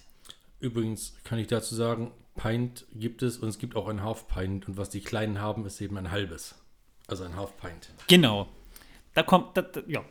Übrigens 0.59 1.15
kann 1.23 1.39
ich 1.39 1.47
dazu 1.47 1.75
sagen, 1.75 2.11
Pint 2.35 2.85
gibt 2.93 3.23
es 3.23 3.37
und 3.37 3.49
es 3.49 3.57
gibt 3.57 3.75
auch 3.75 3.87
ein 3.87 4.03
Half 4.03 4.27
Pint 4.27 4.67
und 4.67 4.77
was 4.77 4.89
die 4.89 5.01
Kleinen 5.01 5.41
haben, 5.41 5.65
ist 5.65 5.81
eben 5.81 5.97
ein 5.97 6.11
halbes. 6.11 6.55
Also 7.07 7.23
ein 7.23 7.35
Half 7.35 7.57
Pint. 7.57 7.89
Genau. 8.07 8.47
Da 9.13 9.23
kommt, 9.23 9.57
da, 9.57 9.63
da, 9.63 9.81
ja. 9.87 10.03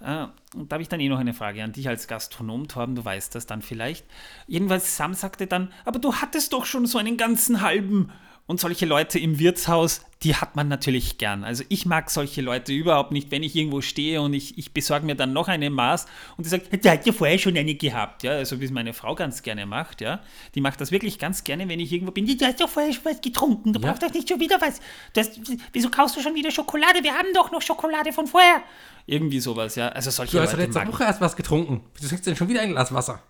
Äh, 0.00 0.28
und 0.54 0.70
da 0.70 0.74
habe 0.74 0.82
ich 0.82 0.88
dann 0.88 1.00
eh 1.00 1.08
noch 1.08 1.18
eine 1.18 1.34
Frage 1.34 1.64
an 1.64 1.72
dich 1.72 1.88
als 1.88 2.06
Gastronom, 2.06 2.68
Torben, 2.68 2.94
du 2.94 3.04
weißt 3.04 3.34
das 3.34 3.46
dann 3.46 3.62
vielleicht. 3.62 4.06
Jedenfalls, 4.46 4.96
Sam 4.96 5.14
sagte 5.14 5.46
dann, 5.46 5.72
aber 5.84 5.98
du 5.98 6.14
hattest 6.14 6.52
doch 6.52 6.66
schon 6.66 6.86
so 6.86 6.98
einen 6.98 7.16
ganzen 7.16 7.62
halben. 7.62 8.12
Und 8.48 8.60
solche 8.60 8.86
Leute 8.86 9.18
im 9.18 9.40
Wirtshaus, 9.40 10.02
die 10.22 10.36
hat 10.36 10.54
man 10.54 10.68
natürlich 10.68 11.18
gern. 11.18 11.42
Also 11.42 11.64
ich 11.68 11.84
mag 11.84 12.10
solche 12.10 12.42
Leute 12.42 12.72
überhaupt 12.72 13.10
nicht, 13.10 13.32
wenn 13.32 13.42
ich 13.42 13.56
irgendwo 13.56 13.80
stehe 13.80 14.22
und 14.22 14.34
ich, 14.34 14.56
ich 14.56 14.72
besorge 14.72 15.04
mir 15.04 15.16
dann 15.16 15.32
noch 15.32 15.48
eine 15.48 15.68
Maß 15.68 16.06
und 16.36 16.46
die 16.46 16.50
sagt, 16.50 16.84
der 16.84 16.92
hat 16.92 17.04
ja 17.06 17.12
vorher 17.12 17.38
schon 17.38 17.56
eine 17.56 17.74
gehabt. 17.74 18.22
Ja, 18.22 18.32
also 18.32 18.60
wie 18.60 18.64
es 18.64 18.70
meine 18.70 18.92
Frau 18.94 19.16
ganz 19.16 19.42
gerne 19.42 19.66
macht. 19.66 20.00
Ja, 20.00 20.20
die 20.54 20.60
macht 20.60 20.80
das 20.80 20.92
wirklich 20.92 21.18
ganz 21.18 21.42
gerne, 21.42 21.68
wenn 21.68 21.80
ich 21.80 21.92
irgendwo 21.92 22.12
bin. 22.12 22.24
Du 22.24 22.44
hast 22.46 22.60
doch 22.60 22.68
vorher 22.68 22.92
schon 22.92 23.04
was 23.04 23.20
getrunken, 23.20 23.72
du 23.72 23.80
Ja. 23.80 23.88
brauchst 23.88 24.04
doch 24.04 24.12
nicht 24.14 24.28
schon 24.28 24.38
wieder 24.38 24.60
was. 24.60 24.80
Du 25.12 25.20
hast, 25.20 25.40
wieso 25.72 25.88
kaufst 25.90 26.16
du 26.16 26.20
schon 26.20 26.36
wieder 26.36 26.52
Schokolade? 26.52 27.02
Wir 27.02 27.14
haben 27.14 27.28
doch 27.34 27.50
noch 27.50 27.62
Schokolade 27.62 28.12
von 28.12 28.28
vorher. 28.28 28.62
Irgendwie 29.06 29.40
sowas, 29.40 29.74
ja. 29.74 29.88
Also 29.88 30.10
solche 30.12 30.36
Du 30.36 30.42
hast 30.42 30.52
doch 30.52 30.58
Leute 30.58 30.70
letzte 30.72 30.92
Woche 30.92 31.02
erst 31.02 31.20
was 31.20 31.34
getrunken. 31.34 31.82
Wieso 31.96 32.08
trinkst 32.08 32.26
du 32.26 32.30
denn 32.30 32.36
schon 32.38 32.48
wieder 32.48 32.60
ein 32.60 32.70
Glas 32.70 32.94
Wasser? 32.94 33.20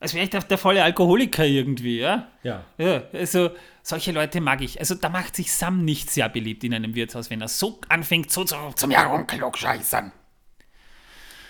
Als 0.00 0.14
wäre 0.14 0.24
ich 0.24 0.30
der, 0.30 0.42
der 0.42 0.58
volle 0.58 0.82
Alkoholiker 0.82 1.44
irgendwie, 1.44 1.98
ja? 1.98 2.28
Ja. 2.42 2.64
Ja, 2.78 3.04
also 3.12 3.50
solche 3.82 4.12
Leute 4.12 4.40
mag 4.40 4.60
ich. 4.60 4.78
Also 4.80 4.94
da 4.94 5.08
macht 5.08 5.36
sich 5.36 5.52
Sam 5.52 5.84
nicht 5.84 6.10
sehr 6.10 6.28
beliebt 6.28 6.64
in 6.64 6.74
einem 6.74 6.94
Wirtshaus, 6.94 7.30
wenn 7.30 7.40
er 7.40 7.48
so 7.48 7.80
anfängt, 7.88 8.30
so 8.30 8.44
zu, 8.44 8.56
zum 8.74 8.90
Herumklugscheißern. 8.90 10.12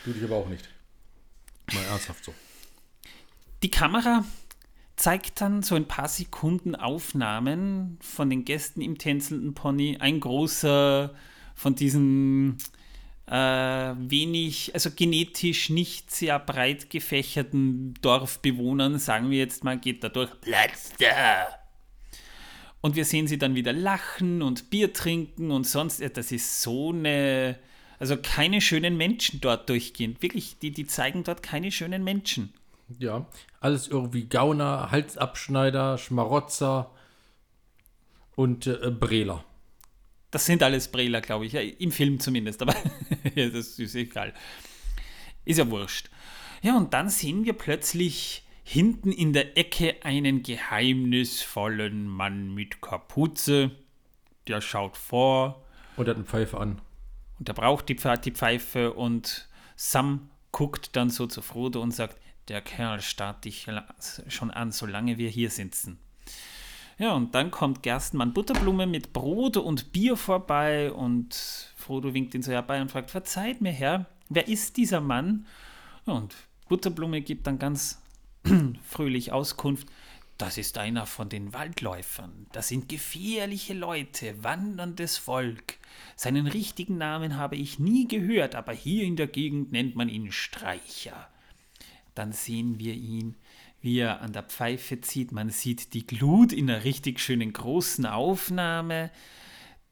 Du 0.05 0.13
dich 0.13 0.25
aber 0.25 0.37
auch 0.37 0.49
nicht. 0.49 0.69
Mal 1.73 1.85
ernsthaft 1.85 2.25
so. 2.25 2.35
Die 3.63 3.71
Kamera 3.71 4.25
zeigt 4.97 5.41
dann 5.41 5.63
so 5.63 5.75
ein 5.75 5.89
paar 5.89 6.09
Sekunden 6.09 6.77
Aufnahmen 6.77 7.99
von 8.01 8.31
den 8.31 8.45
Gästen 8.45 8.81
im 8.81 8.99
tänzelnden 8.99 9.55
Pony. 9.55 9.97
Ein 9.99 10.21
großer 10.21 11.15
von 11.55 11.75
diesen 11.75 12.59
wenig, 13.27 14.75
also 14.75 14.91
genetisch 14.95 15.71
nicht 15.71 16.11
sehr 16.11 16.39
breit 16.39 16.91
gefächerten 16.91 17.95
Dorfbewohnern, 18.03 18.99
sagen 18.99 19.31
wir 19.31 19.39
jetzt 19.39 19.65
mal, 19.65 19.79
geht 19.79 20.05
da 20.05 20.09
durch. 20.09 20.31
Platz 20.41 20.93
da! 20.99 21.47
Und 22.85 22.97
wir 22.97 23.07
sehen 23.07 23.27
sie 23.27 23.39
dann 23.39 23.55
wieder 23.55 23.73
lachen 23.73 24.43
und 24.43 24.69
Bier 24.69 24.93
trinken 24.93 25.51
und 25.51 25.67
sonst. 25.67 26.03
Das 26.17 26.31
ist 26.31 26.61
so 26.61 26.91
eine. 26.91 27.59
Also 27.99 28.19
keine 28.19 28.61
schönen 28.61 28.99
Menschen 28.99 29.41
dort 29.41 29.71
durchgehend. 29.71 30.21
Wirklich, 30.21 30.59
die, 30.59 30.71
die 30.71 30.87
zeigen 30.87 31.25
dort 31.25 31.43
keine 31.43 31.73
schönen 31.73 32.05
Menschen. 32.05 32.53
Ja. 32.99 33.25
Alles 33.61 33.89
irgendwie 33.89 34.27
Gauner, 34.29 34.91
Halsabschneider, 34.91 35.97
Schmarotzer 35.97 36.91
und 38.37 38.67
äh, 38.67 38.91
Breler. 38.91 39.45
Das 40.35 40.47
sind 40.47 40.63
alles 40.65 40.89
Brela, 40.89 41.21
glaube 41.21 41.47
ich. 41.47 41.53
Ja, 41.53 41.61
Im 41.61 41.93
Film 41.93 42.19
zumindest, 42.19 42.61
aber 42.61 42.75
das 43.37 43.79
ist 43.79 43.95
egal. 43.95 44.35
Ist 45.45 45.59
ja 45.59 45.71
wurscht. 45.71 46.11
Ja, 46.63 46.77
und 46.77 46.93
dann 46.93 47.09
sehen 47.09 47.45
wir 47.45 47.53
plötzlich 47.53 48.43
hinten 48.65 49.13
in 49.13 49.33
der 49.33 49.57
Ecke 49.57 49.97
einen 50.03 50.43
geheimnisvollen 50.43 52.09
Mann 52.09 52.53
mit 52.55 52.81
Kapuze. 52.81 53.71
Der 54.49 54.61
schaut 54.61 54.97
vor 54.97 55.63
Und 55.97 56.09
hat 56.09 56.17
eine 56.17 56.25
Pfeife 56.25 56.59
an. 56.59 56.81
und 57.39 57.49
er 57.49 57.55
braucht 57.55 57.89
die, 57.89 57.95
Pfe- 57.97 58.17
die 58.19 58.33
Pfeife 58.33 58.93
und 58.93 59.49
Sam 59.77 60.31
guckt 60.51 60.97
dann 60.97 61.11
so 61.11 61.27
zu 61.27 61.43
Frodo 61.43 61.81
und 61.81 61.93
sagt, 61.93 62.19
der 62.49 62.61
Kerl 62.61 63.01
starrt 63.01 63.45
dich 63.45 63.67
schon 64.29 64.51
an, 64.51 64.73
solange 64.73 65.17
wir 65.19 65.29
hier 65.31 65.51
sitzen. 65.51 65.99
Ja, 66.99 67.15
und 67.15 67.35
dann 67.35 67.51
kommt 67.51 67.83
Gerstenmann 67.83 68.33
Butterblume 68.33 68.87
mit 68.87 69.13
Brot 69.13 69.57
und 69.57 69.93
Bier 69.93 70.17
vorbei 70.17 70.93
und 70.93 71.35
Frodo 71.77 72.15
winkt 72.15 72.35
ihn 72.35 72.43
so 72.43 72.53
herbei 72.53 72.81
und 72.81 72.91
fragt, 72.91 73.11
verzeiht 73.11 73.61
mir, 73.61 73.73
Herr, 73.73 74.07
wer 74.29 74.47
ist 74.47 74.77
dieser 74.77 75.01
Mann? 75.01 75.47
Und 76.05 76.35
Butterblume 76.69 77.21
gibt 77.21 77.47
dann 77.47 77.59
ganz 77.59 78.01
fröhlich 78.85 79.33
Auskunft, 79.33 79.89
das 80.39 80.59
ist 80.59 80.79
einer 80.79 81.07
von 81.07 81.29
den 81.29 81.53
Waldläufern. 81.53 82.47
Das 82.53 82.69
sind 82.69 82.89
gefährliche 82.89 83.73
Leute, 83.73 84.43
wanderndes 84.43 85.17
Volk. 85.17 85.77
Seinen 86.17 86.49
richtigen 86.49 86.99
Namen 86.99 87.37
habe 87.37 87.55
ich 87.55 87.79
nie 87.79 88.09
gehört, 88.09 88.57
aber 88.57 88.73
hier 88.73 89.05
in 89.05 89.15
der 89.15 89.29
Gegend 89.29 89.71
nennt 89.71 89.95
man 89.95 90.09
ihn 90.09 90.33
Streicher. 90.33 91.29
Dann 92.17 92.33
sehen 92.33 92.79
wir 92.81 92.95
ihn, 92.95 93.37
wie 93.85 93.99
er 93.99 94.23
an 94.23 94.33
der 94.33 94.45
Pfeife 94.45 95.03
zieht. 95.03 95.31
Man 95.31 95.51
sieht 95.51 95.93
die 95.93 96.07
Glut 96.07 96.55
in 96.55 96.71
einer 96.71 96.85
richtig 96.85 97.21
schönen 97.21 97.53
großen 97.53 98.07
Aufnahme. 98.07 99.11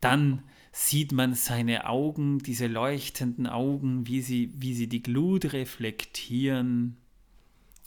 Dann 0.00 0.44
sieht 0.72 1.12
man 1.12 1.34
seine 1.34 1.86
Augen, 1.86 2.38
diese 2.38 2.68
leuchtenden 2.68 3.46
Augen, 3.46 4.06
wie 4.06 4.22
sie, 4.22 4.50
wie 4.56 4.72
sie 4.72 4.88
die 4.88 5.02
Glut 5.02 5.52
reflektieren. 5.52 6.96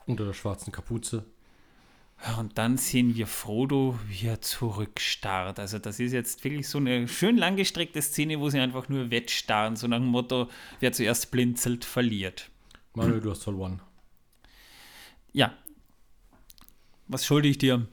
Unter 0.05 0.25
der 0.25 0.33
schwarzen 0.33 0.71
Kapuze. 0.71 1.25
Und 2.37 2.59
dann 2.59 2.77
sehen 2.77 3.15
wir 3.15 3.25
Frodo, 3.25 3.97
wie 4.07 4.27
er 4.27 4.41
zurückstarrt. 4.41 5.59
Also 5.59 5.79
das 5.79 5.99
ist 5.99 6.13
jetzt 6.13 6.43
wirklich 6.43 6.69
so 6.69 6.77
eine 6.77 7.07
schön 7.07 7.35
langgestreckte 7.35 8.03
Szene, 8.03 8.39
wo 8.39 8.51
sie 8.51 8.59
einfach 8.59 8.89
nur 8.89 9.09
wettstarren, 9.09 9.75
so 9.75 9.87
nach 9.87 9.97
dem 9.97 10.05
Motto, 10.05 10.49
wer 10.79 10.91
zuerst 10.93 11.31
blinzelt, 11.31 11.83
verliert. 11.83 12.51
Manuel, 12.93 13.21
du 13.21 13.31
hast 13.31 13.43
verloren. 13.43 13.81
Ja. 15.33 15.51
Was 17.07 17.23
schulde 17.23 17.47
ich 17.47 17.59
dir? 17.59 17.85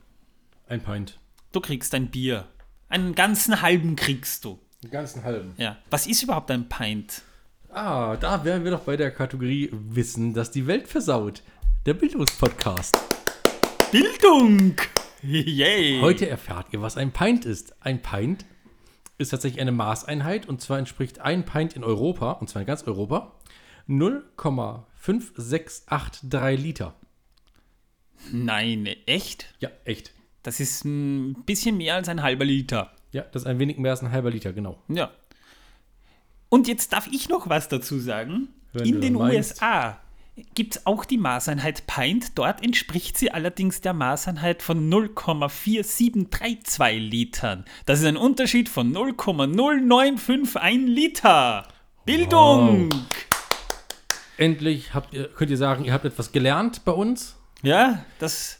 Ein 0.66 0.83
Pint. 0.83 1.19
Du 1.52 1.61
kriegst 1.61 1.95
ein 1.95 2.11
Bier. 2.11 2.49
Einen 2.88 3.14
ganzen 3.14 3.61
halben 3.61 3.95
kriegst 3.95 4.47
du. 4.47 4.59
Den 4.83 4.90
ganzen 4.90 5.23
halben. 5.23 5.52
Ja. 5.59 5.76
Was 5.90 6.07
ist 6.07 6.23
überhaupt 6.23 6.50
ein 6.50 6.71
Pint? 6.71 7.21
Ah, 7.69 8.16
da 8.16 8.42
wären 8.42 8.64
wir 8.64 8.71
doch 8.71 8.85
bei 8.85 8.97
der 8.97 9.11
Kategorie 9.11 9.69
Wissen, 9.71 10.33
das 10.33 10.50
die 10.50 10.66
Welt 10.66 10.88
versaut. 10.88 11.42
Der 11.85 11.92
Bildungspodcast. 11.92 12.99
Bildung! 13.90 14.76
Yay! 15.23 16.00
Heute 16.00 16.31
erfahrt 16.31 16.69
ihr, 16.73 16.81
was 16.81 16.97
ein 16.97 17.12
Pint 17.12 17.45
ist. 17.45 17.75
Ein 17.85 18.00
Pint 18.00 18.47
ist 19.19 19.28
tatsächlich 19.28 19.61
eine 19.61 19.73
Maßeinheit 19.73 20.49
und 20.49 20.62
zwar 20.62 20.78
entspricht 20.78 21.21
ein 21.21 21.45
Pint 21.45 21.76
in 21.76 21.85
Europa, 21.85 22.33
und 22.33 22.49
zwar 22.49 22.62
in 22.62 22.66
ganz 22.66 22.85
Europa, 22.85 23.33
0,5683 23.88 26.57
Liter. 26.57 26.95
Nein, 28.31 28.87
echt? 29.07 29.55
Ja, 29.61 29.71
echt. 29.85 30.12
Das 30.43 30.61
ist 30.61 30.85
ein 30.85 31.35
bisschen 31.47 31.76
mehr 31.76 31.97
als 31.97 32.09
ein 32.09 32.23
halber 32.23 32.45
Liter. 32.45 32.93
Ja, 33.12 33.23
das 33.23 33.43
ist 33.43 33.49
ein 33.49 33.59
wenig 33.59 33.79
mehr 33.79 33.93
als 33.93 34.02
ein 34.02 34.11
halber 34.11 34.31
Liter, 34.31 34.52
genau. 34.52 34.79
Ja. 34.88 35.11
Und 36.49 36.69
jetzt 36.69 36.93
darf 36.93 37.09
ich 37.11 37.29
noch 37.29 37.49
was 37.49 37.69
dazu 37.69 37.99
sagen. 37.99 38.49
Wenn 38.73 38.87
In 38.87 39.00
den 39.00 39.14
meinst. 39.14 39.62
USA 39.62 39.99
gibt 40.55 40.76
es 40.76 40.87
auch 40.87 41.05
die 41.05 41.19
Maßeinheit 41.19 41.87
Pint. 41.87 42.38
Dort 42.38 42.64
entspricht 42.64 43.19
sie 43.19 43.31
allerdings 43.31 43.83
der 43.83 43.93
Maßeinheit 43.93 44.62
von 44.62 44.91
0,4732 44.91 46.99
Litern. 46.99 47.64
Das 47.87 48.00
ist 48.00 48.07
ein 48.07 48.17
Unterschied 48.17 48.69
von 48.69 48.93
0,0951 48.95 50.87
Liter. 50.87 51.69
Bildung! 52.05 52.88
Endlich 54.38 54.95
habt 54.95 55.12
ihr, 55.14 55.29
könnt 55.29 55.50
ihr 55.50 55.57
sagen, 55.57 55.85
ihr 55.85 55.93
habt 55.93 56.05
etwas 56.05 56.33
gelernt 56.33 56.85
bei 56.85 56.93
uns. 56.93 57.37
Ja, 57.62 58.04
das. 58.19 58.59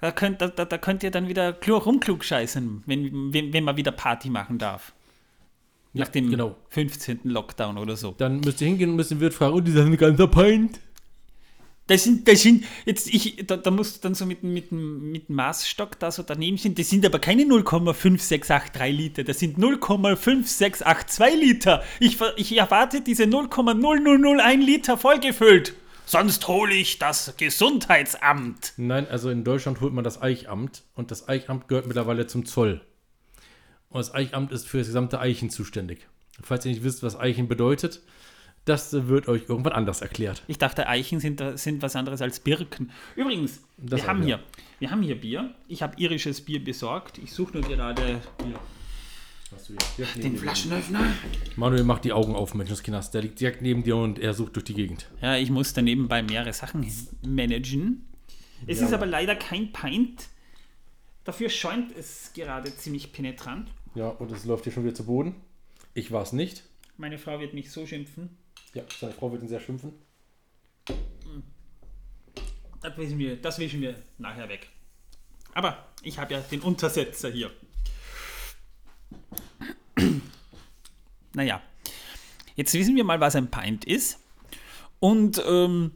Da 0.00 0.12
könnt, 0.12 0.40
da, 0.40 0.46
da 0.48 0.78
könnt 0.78 1.02
ihr 1.02 1.10
dann 1.10 1.26
wieder 1.26 1.52
klug 1.52 1.84
rumklug 1.86 2.24
scheißen, 2.24 2.84
wenn, 2.86 3.32
wenn, 3.32 3.52
wenn 3.52 3.64
man 3.64 3.76
wieder 3.76 3.90
Party 3.90 4.30
machen 4.30 4.58
darf. 4.58 4.92
Ja, 5.92 6.04
Nach 6.04 6.08
dem 6.12 6.30
genau. 6.30 6.56
15. 6.70 7.20
Lockdown 7.24 7.78
oder 7.78 7.96
so. 7.96 8.12
Dann 8.16 8.38
müsst 8.40 8.60
ihr 8.60 8.68
hingehen 8.68 8.90
und 8.90 8.96
müsst 8.96 9.10
den 9.10 9.18
Wirt 9.18 9.34
fragen, 9.34 9.54
und 9.54 9.64
die 9.64 9.72
sind 9.72 9.86
ein 9.86 9.96
ganzer 9.96 10.28
Pint. 10.28 10.78
Das 11.88 12.04
sind, 12.04 12.28
das 12.28 12.42
sind, 12.42 12.64
jetzt 12.84 13.08
ich, 13.12 13.44
da, 13.46 13.56
da 13.56 13.70
musst 13.72 13.96
du 13.96 14.00
dann 14.02 14.14
so 14.14 14.26
mit, 14.26 14.42
dem- 14.42 14.52
mit, 14.52 14.70
mit 14.70 15.30
Maßstock 15.30 15.98
da 15.98 16.10
so 16.12 16.22
daneben 16.22 16.58
stehen. 16.58 16.74
Das 16.76 16.90
sind 16.90 17.04
aber 17.06 17.18
keine 17.18 17.42
0,5683 17.44 18.86
Liter, 18.90 19.24
das 19.24 19.38
sind 19.38 19.58
0,5682 19.58 21.34
Liter. 21.36 21.82
Ich, 21.98 22.18
ich 22.36 22.56
erwarte 22.56 23.00
diese 23.00 23.24
0,0001 23.24 24.56
Liter 24.58 24.96
vollgefüllt. 24.98 25.74
Sonst 26.08 26.48
hole 26.48 26.72
ich 26.72 26.98
das 26.98 27.34
Gesundheitsamt. 27.36 28.72
Nein, 28.78 29.06
also 29.10 29.28
in 29.28 29.44
Deutschland 29.44 29.82
holt 29.82 29.92
man 29.92 30.04
das 30.04 30.22
Eichamt 30.22 30.82
und 30.94 31.10
das 31.10 31.28
Eichamt 31.28 31.68
gehört 31.68 31.86
mittlerweile 31.86 32.26
zum 32.26 32.46
Zoll. 32.46 32.80
Und 33.90 33.98
das 33.98 34.14
Eichamt 34.14 34.50
ist 34.50 34.66
für 34.66 34.78
das 34.78 34.86
gesamte 34.86 35.20
Eichen 35.20 35.50
zuständig. 35.50 36.06
Falls 36.42 36.64
ihr 36.64 36.72
nicht 36.72 36.82
wisst, 36.82 37.02
was 37.02 37.20
Eichen 37.20 37.46
bedeutet, 37.46 38.00
das 38.64 38.90
wird 39.06 39.28
euch 39.28 39.42
irgendwann 39.50 39.74
anders 39.74 40.00
erklärt. 40.00 40.42
Ich 40.46 40.56
dachte, 40.56 40.88
Eichen 40.88 41.20
sind, 41.20 41.42
sind 41.58 41.82
was 41.82 41.94
anderes 41.94 42.22
als 42.22 42.40
Birken. 42.40 42.90
Übrigens, 43.14 43.60
Das 43.76 44.00
wir, 44.00 44.04
auch, 44.04 44.08
haben 44.08 44.20
ja. 44.20 44.36
hier, 44.36 44.40
wir 44.78 44.90
haben 44.90 45.02
hier 45.02 45.20
Bier. 45.20 45.54
Ich 45.68 45.82
habe 45.82 46.00
irisches 46.00 46.40
Bier 46.40 46.64
besorgt. 46.64 47.18
Ich 47.18 47.34
suche 47.34 47.58
nur 47.58 47.68
gerade 47.68 48.22
den 50.16 50.36
Flaschenöffner. 50.36 51.00
Manuel 51.56 51.84
macht 51.84 52.04
die 52.04 52.12
Augen 52.12 52.34
auf, 52.34 52.54
Menschenskinders. 52.54 53.10
Der 53.10 53.22
liegt 53.22 53.40
direkt 53.40 53.62
neben 53.62 53.82
dir 53.82 53.96
und 53.96 54.18
er 54.18 54.34
sucht 54.34 54.56
durch 54.56 54.64
die 54.64 54.74
Gegend. 54.74 55.10
Ja, 55.20 55.36
ich 55.36 55.50
muss 55.50 55.72
da 55.72 55.82
nebenbei 55.82 56.22
mehrere 56.22 56.52
Sachen 56.52 56.86
managen. 57.26 58.06
Es 58.66 58.80
Ja. 58.80 58.86
ist 58.86 58.92
aber 58.92 59.06
leider 59.06 59.36
kein 59.36 59.72
Pint. 59.72 60.28
Dafür 61.24 61.48
schäumt 61.48 61.96
es 61.96 62.32
gerade 62.34 62.74
ziemlich 62.76 63.12
penetrant. 63.12 63.70
Ja, 63.94 64.08
und 64.08 64.30
es 64.32 64.44
läuft 64.44 64.64
hier 64.64 64.72
schon 64.72 64.84
wieder 64.84 64.94
zu 64.94 65.04
Boden. 65.06 65.34
Ich 65.94 66.10
war 66.10 66.22
es 66.22 66.32
nicht. 66.32 66.64
Meine 66.96 67.18
Frau 67.18 67.38
wird 67.40 67.54
mich 67.54 67.70
so 67.70 67.86
schimpfen. 67.86 68.36
Ja, 68.74 68.82
seine 69.00 69.12
Frau 69.12 69.30
wird 69.32 69.42
ihn 69.42 69.48
sehr 69.48 69.60
schimpfen. 69.60 69.92
Das 72.80 72.96
wischen 72.96 73.18
wir, 73.18 73.36
das 73.36 73.58
wischen 73.58 73.80
wir 73.80 73.96
nachher 74.18 74.48
weg. 74.48 74.68
Aber 75.54 75.86
ich 76.02 76.18
habe 76.18 76.34
ja 76.34 76.40
den 76.40 76.60
Untersetzer 76.60 77.30
hier. 77.30 77.50
Naja, 81.38 81.62
jetzt 82.56 82.74
wissen 82.74 82.96
wir 82.96 83.04
mal, 83.04 83.20
was 83.20 83.36
ein 83.36 83.48
Pint 83.48 83.84
ist. 83.84 84.18
Und 84.98 85.40
ähm, 85.46 85.92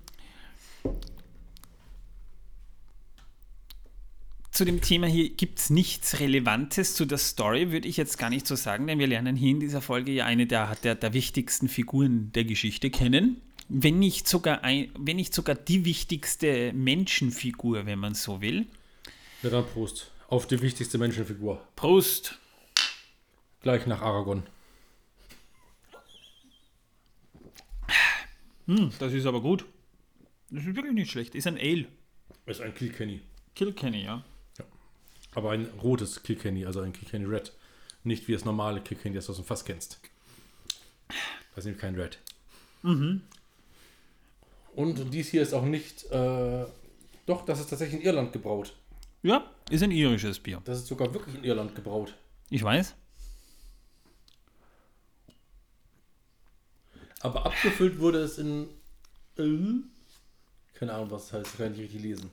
zu 4.53 4.65
dem 4.65 4.81
Thema 4.81 5.09
hier 5.09 5.31
gibt 5.31 5.59
es 5.59 5.71
nichts 5.71 6.21
Relevantes 6.21 6.95
zu 6.95 7.07
der 7.07 7.19
Story, 7.19 7.73
würde 7.73 7.89
ich 7.89 7.97
jetzt 7.97 8.19
gar 8.19 8.31
nicht 8.31 8.47
so 8.47 8.55
sagen, 8.55 8.87
denn 8.87 9.01
wir 9.01 9.09
lernen 9.09 9.35
hier 9.35 9.51
in 9.51 9.59
dieser 9.59 9.81
Folge 9.81 10.13
ja 10.13 10.27
eine 10.27 10.47
der, 10.47 10.77
der, 10.85 10.95
der 10.95 11.13
wichtigsten 11.13 11.69
Figuren 11.69 12.31
der 12.37 12.45
Geschichte 12.45 12.91
kennen. 12.91 13.41
wenn 13.69 13.99
nicht 13.99 14.29
sogar, 14.29 14.63
ein, 14.63 14.91
wenn 14.97 15.17
nicht 15.17 15.35
sogar 15.35 15.57
die 15.57 15.85
wichtigste 15.85 16.73
Menschenfigur, 16.73 17.85
wenn 17.85 17.99
man 17.99 18.15
so 18.15 18.41
will. 18.41 18.67
Ja, 19.43 19.51
dann 19.51 19.67
Prost. 19.67 20.13
Auf 20.29 20.47
die 20.47 20.63
wichtigste 20.63 20.99
Menschenfigur. 20.99 21.61
Prost! 21.75 22.39
Gleich 23.63 23.89
nach 23.89 24.03
Aragon. 24.03 24.45
Hm, 28.67 28.91
das 28.99 29.13
ist 29.13 29.27
aber 29.27 29.41
gut. 29.41 29.65
Das 30.51 30.65
ist 30.65 30.77
wirklich 30.77 30.95
nicht 30.95 31.11
schlecht. 31.11 31.35
Ist 31.35 31.47
ein 31.47 31.57
Ale. 31.57 31.87
Ist 32.47 32.61
ein 32.61 32.75
Kilkenny. 32.75 33.21
Kilkenny, 33.55 34.05
ja. 34.05 34.25
Aber 35.35 35.53
ein 35.53 35.67
rotes 35.83 36.23
Kilkenny, 36.23 36.67
also 36.67 36.81
ein 36.81 36.93
Kilkenny 36.93 37.25
Red. 37.25 37.53
Nicht 38.05 38.29
wie 38.29 38.33
das 38.33 38.45
normale 38.45 38.81
Kilkenny, 38.81 39.15
das 39.15 39.27
du 39.27 39.33
aus 39.33 39.39
dem 39.39 39.45
Fass 39.45 39.65
kennst. 39.65 40.01
Das 41.09 41.59
ist 41.59 41.65
nämlich 41.65 41.81
kein 41.81 41.95
Red. 41.95 42.19
Mhm. 42.83 43.23
Und 44.75 45.13
dies 45.13 45.29
hier 45.29 45.43
ist 45.43 45.55
auch 45.55 45.65
nicht. 45.65 46.11
Äh, 46.11 46.65
doch, 47.27 47.45
das 47.45 47.61
ist 47.61 47.71
tatsächlich 47.71 48.01
in 48.01 48.07
Irland 48.07 48.33
gebraut. 48.33 48.75
Ja, 49.23 49.51
ist 49.71 49.83
ein 49.83 49.91
irisches 49.91 50.41
Bier. 50.41 50.61
Das 50.65 50.79
ist 50.79 50.87
sogar 50.87 51.13
wirklich 51.15 51.37
in 51.37 51.45
Irland 51.45 51.75
gebraut. 51.75 52.15
Ich 52.51 52.63
weiß. 52.63 52.95
Aber 57.23 57.47
abgefüllt 57.47 57.99
wurde 58.01 58.19
es 58.19 58.39
in. 58.39 58.69
Äh, 59.39 59.45
keine 60.75 60.95
Ahnung, 60.95 61.11
was 61.11 61.29
das 61.29 61.41
heißt. 61.41 61.53
Ich 61.53 61.59
kann 61.59 61.73
nicht 61.73 61.81
richtig 61.81 62.03
lesen. 62.03 62.31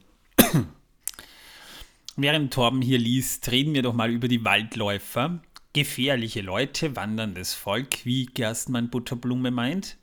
Während 2.15 2.53
Torben 2.53 2.81
hier 2.81 2.97
liest, 2.97 3.49
reden 3.51 3.73
wir 3.73 3.83
doch 3.83 3.93
mal 3.93 4.11
über 4.11 4.27
die 4.27 4.43
Waldläufer. 4.43 5.39
Gefährliche 5.73 6.41
Leute, 6.41 6.95
wanderndes 6.95 7.53
Volk, 7.53 8.03
wie 8.03 8.25
Gerstmann 8.25 8.89
Butterblume 8.89 9.51
meint. 9.51 9.97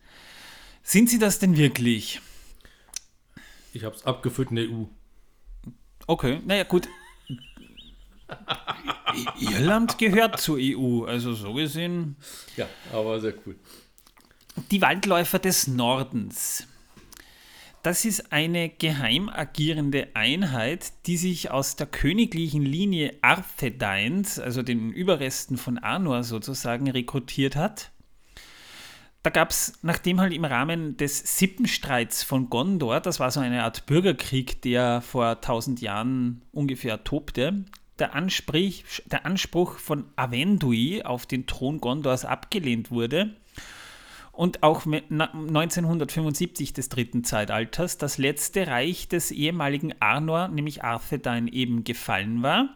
Sind 0.82 1.10
sie 1.10 1.18
das 1.18 1.40
denn 1.40 1.56
wirklich? 1.56 2.20
Ich 3.72 3.84
habe 3.84 3.96
es 3.96 4.06
abgefüllt 4.06 4.50
in 4.50 4.56
der 4.56 4.70
EU. 4.70 4.84
Okay, 6.06 6.40
naja, 6.46 6.62
gut. 6.62 6.88
Irland 9.40 9.98
gehört 9.98 10.40
zur 10.40 10.58
EU, 10.60 11.04
also 11.04 11.34
so 11.34 11.54
gesehen. 11.54 12.16
Ja, 12.56 12.68
aber 12.92 13.20
sehr 13.20 13.34
cool. 13.44 13.56
Die 14.70 14.80
Waldläufer 14.80 15.38
des 15.38 15.68
Nordens. 15.68 16.66
Das 17.82 18.04
ist 18.04 18.32
eine 18.32 18.68
geheim 18.68 19.28
agierende 19.28 20.08
Einheit, 20.14 20.92
die 21.06 21.18
sich 21.18 21.52
aus 21.52 21.76
der 21.76 21.86
königlichen 21.86 22.62
Linie 22.62 23.14
Arthedains, 23.22 24.40
also 24.40 24.62
den 24.62 24.90
Überresten 24.90 25.56
von 25.56 25.78
Arnor 25.78 26.24
sozusagen, 26.24 26.90
rekrutiert 26.90 27.54
hat. 27.54 27.92
Da 29.22 29.30
gab 29.30 29.50
es, 29.50 29.74
nachdem 29.82 30.20
halt 30.20 30.32
im 30.32 30.44
Rahmen 30.44 30.96
des 30.96 31.38
Sippenstreits 31.38 32.24
von 32.24 32.48
Gondor, 32.48 33.00
das 33.00 33.20
war 33.20 33.30
so 33.30 33.40
eine 33.40 33.62
Art 33.62 33.86
Bürgerkrieg, 33.86 34.62
der 34.62 35.00
vor 35.02 35.40
tausend 35.42 35.80
Jahren 35.80 36.42
ungefähr 36.50 37.04
tobte, 37.04 37.66
der, 37.98 38.14
Ansprich, 38.14 38.84
der 39.04 39.26
Anspruch 39.26 39.78
von 39.78 40.06
Avendui 40.16 41.02
auf 41.02 41.26
den 41.26 41.46
Thron 41.46 41.80
Gondors 41.80 42.24
abgelehnt 42.24 42.90
wurde 42.90 43.36
und 44.36 44.62
auch 44.62 44.84
mit 44.84 45.04
na- 45.10 45.32
1975 45.32 46.72
des 46.72 46.88
dritten 46.88 47.24
Zeitalters 47.24 47.96
das 47.96 48.18
letzte 48.18 48.66
Reich 48.66 49.08
des 49.08 49.30
ehemaligen 49.30 49.94
Arnor, 50.00 50.48
nämlich 50.48 50.84
Arthedain, 50.84 51.48
eben 51.48 51.84
gefallen 51.84 52.42
war. 52.42 52.68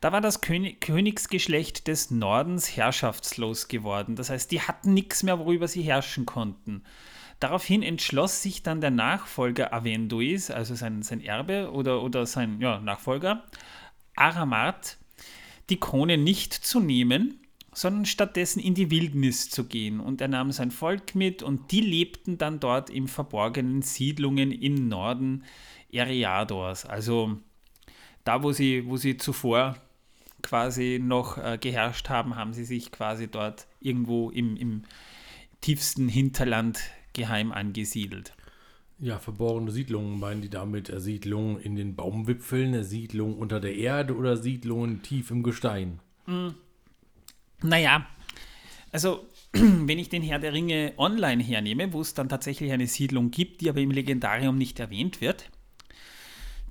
Da 0.00 0.10
war 0.12 0.20
das 0.20 0.40
König, 0.40 0.80
Königsgeschlecht 0.80 1.86
des 1.86 2.10
Nordens 2.10 2.76
herrschaftslos 2.76 3.68
geworden. 3.68 4.16
Das 4.16 4.30
heißt, 4.30 4.50
die 4.50 4.62
hatten 4.62 4.94
nichts 4.94 5.22
mehr, 5.22 5.38
worüber 5.38 5.68
sie 5.68 5.82
herrschen 5.82 6.26
konnten. 6.26 6.82
Daraufhin 7.38 7.82
entschloss 7.82 8.42
sich 8.42 8.62
dann 8.62 8.80
der 8.80 8.90
Nachfolger 8.90 9.72
Avenduis, 9.72 10.50
also 10.50 10.74
sein, 10.74 11.02
sein 11.02 11.20
Erbe 11.20 11.70
oder, 11.70 12.02
oder 12.02 12.24
sein 12.24 12.60
ja, 12.60 12.80
Nachfolger, 12.80 13.44
Aramat, 14.16 14.96
die 15.68 15.78
Krone 15.78 16.18
nicht 16.18 16.52
zu 16.54 16.80
nehmen, 16.80 17.41
sondern 17.74 18.04
stattdessen 18.04 18.60
in 18.60 18.74
die 18.74 18.90
Wildnis 18.90 19.48
zu 19.48 19.64
gehen. 19.64 20.00
Und 20.00 20.20
er 20.20 20.28
nahm 20.28 20.52
sein 20.52 20.70
Volk 20.70 21.14
mit 21.14 21.42
und 21.42 21.72
die 21.72 21.80
lebten 21.80 22.38
dann 22.38 22.60
dort 22.60 22.90
in 22.90 23.08
verborgenen 23.08 23.82
Siedlungen 23.82 24.52
im 24.52 24.88
Norden 24.88 25.44
Eriadors. 25.90 26.84
Also 26.84 27.38
da, 28.24 28.42
wo 28.42 28.52
sie, 28.52 28.86
wo 28.86 28.96
sie 28.96 29.16
zuvor 29.16 29.76
quasi 30.42 31.00
noch 31.02 31.38
äh, 31.38 31.58
geherrscht 31.58 32.08
haben, 32.08 32.36
haben 32.36 32.52
sie 32.52 32.64
sich 32.64 32.92
quasi 32.92 33.28
dort 33.28 33.66
irgendwo 33.80 34.30
im, 34.30 34.56
im 34.56 34.82
tiefsten 35.60 36.08
Hinterland 36.08 36.80
geheim 37.12 37.52
angesiedelt. 37.52 38.34
Ja, 38.98 39.18
verborgene 39.18 39.70
Siedlungen 39.70 40.20
meinen 40.20 40.42
die 40.42 40.50
damit 40.50 40.92
Siedlungen 40.94 41.58
in 41.58 41.74
den 41.74 41.96
Baumwipfeln, 41.96 42.84
Siedlungen 42.84 43.36
unter 43.36 43.60
der 43.60 43.74
Erde 43.74 44.14
oder 44.16 44.36
Siedlungen 44.36 45.02
tief 45.02 45.30
im 45.30 45.42
Gestein? 45.42 46.00
Naja, 47.62 48.06
also 48.90 49.26
wenn 49.52 49.98
ich 49.98 50.08
den 50.08 50.22
Herr 50.22 50.38
der 50.38 50.52
Ringe 50.52 50.94
online 50.96 51.42
hernehme, 51.42 51.92
wo 51.92 52.00
es 52.00 52.14
dann 52.14 52.28
tatsächlich 52.28 52.72
eine 52.72 52.86
Siedlung 52.86 53.30
gibt, 53.30 53.60
die 53.60 53.68
aber 53.68 53.80
im 53.80 53.90
Legendarium 53.90 54.58
nicht 54.58 54.80
erwähnt 54.80 55.20
wird, 55.20 55.50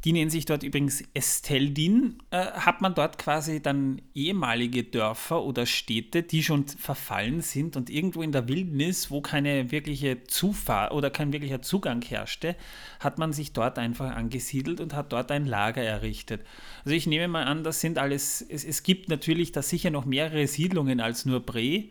die 0.04 0.14
nennen 0.14 0.32
sich 0.32 0.46
dort 0.46 0.64
übrigens 0.64 1.04
Esteldin, 1.14 2.18
äh, 2.32 2.38
hat 2.38 2.82
man 2.82 2.96
dort 2.96 3.20
quasi 3.20 3.62
dann 3.62 4.02
ehemalige 4.16 4.84
Dörfer 4.84 5.44
oder 5.44 5.66
Städte, 5.66 6.24
die 6.24 6.42
schon 6.42 6.68
verfallen 6.68 7.42
sind 7.42 7.78
und 7.78 7.90
irgendwo 7.90 8.24
in 8.24 8.32
der 8.32 8.48
Wildnis, 8.48 9.12
wo 9.12 9.22
keine 9.22 9.72
wirkliche 9.72 10.24
Zufahrt 10.24 10.92
oder 10.92 11.12
kein 11.12 11.32
wirklicher 11.32 11.62
Zugang 11.62 12.02
herrschte, 12.02 12.56
hat 13.00 13.20
man 13.20 13.32
sich 13.32 13.54
dort 13.54 13.78
einfach 13.78 14.16
angesiedelt 14.16 14.82
und 14.82 14.96
hat 14.96 15.14
dort 15.14 15.32
ein 15.32 15.46
Lager 15.46 15.84
errichtet. 15.84 16.42
Also 16.84 16.96
ich 16.96 17.06
nehme 17.06 17.28
mal 17.28 17.44
an, 17.44 17.64
das 17.64 17.80
sind 17.80 18.00
alles, 18.00 18.42
es, 18.42 18.64
es 18.64 18.82
gibt 18.82 19.10
natürlich 19.10 19.52
da 19.52 19.62
sicher 19.62 19.92
noch 19.92 20.06
mehrere 20.06 20.48
Siedlungen 20.48 21.00
als 21.00 21.26
nur 21.26 21.42
Bre 21.46 21.86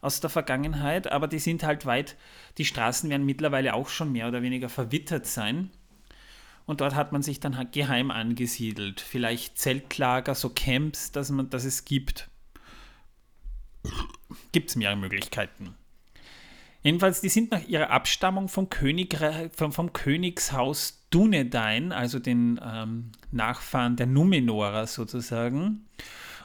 aus 0.00 0.20
der 0.20 0.30
Vergangenheit, 0.30 1.10
aber 1.10 1.26
die 1.26 1.40
sind 1.40 1.64
halt 1.64 1.84
weit, 1.84 2.16
die 2.56 2.64
Straßen 2.64 3.10
werden 3.10 3.26
mittlerweile 3.26 3.74
auch 3.74 3.88
schon 3.88 4.12
mehr 4.12 4.28
oder 4.28 4.42
weniger 4.42 4.68
verwittert 4.68 5.26
sein. 5.26 5.70
Und 6.68 6.82
dort 6.82 6.94
hat 6.94 7.12
man 7.12 7.22
sich 7.22 7.40
dann 7.40 7.70
geheim 7.72 8.10
angesiedelt. 8.10 9.00
Vielleicht 9.00 9.56
Zeltlager, 9.56 10.34
so 10.34 10.50
Camps, 10.50 11.10
dass, 11.12 11.30
man, 11.30 11.48
dass 11.48 11.64
es 11.64 11.86
gibt. 11.86 12.28
Gibt 14.52 14.68
es 14.68 14.76
mehrere 14.76 14.96
Möglichkeiten. 14.96 15.74
Jedenfalls, 16.82 17.22
die 17.22 17.30
sind 17.30 17.52
nach 17.52 17.66
ihrer 17.66 17.88
Abstammung 17.88 18.48
vom, 18.48 18.68
Königreich, 18.68 19.50
vom, 19.56 19.72
vom 19.72 19.94
Königshaus 19.94 21.06
Dunedain, 21.08 21.90
also 21.90 22.18
den 22.18 22.60
ähm, 22.62 23.12
Nachfahren 23.32 23.96
der 23.96 24.06
Numenorer 24.06 24.86
sozusagen. 24.86 25.86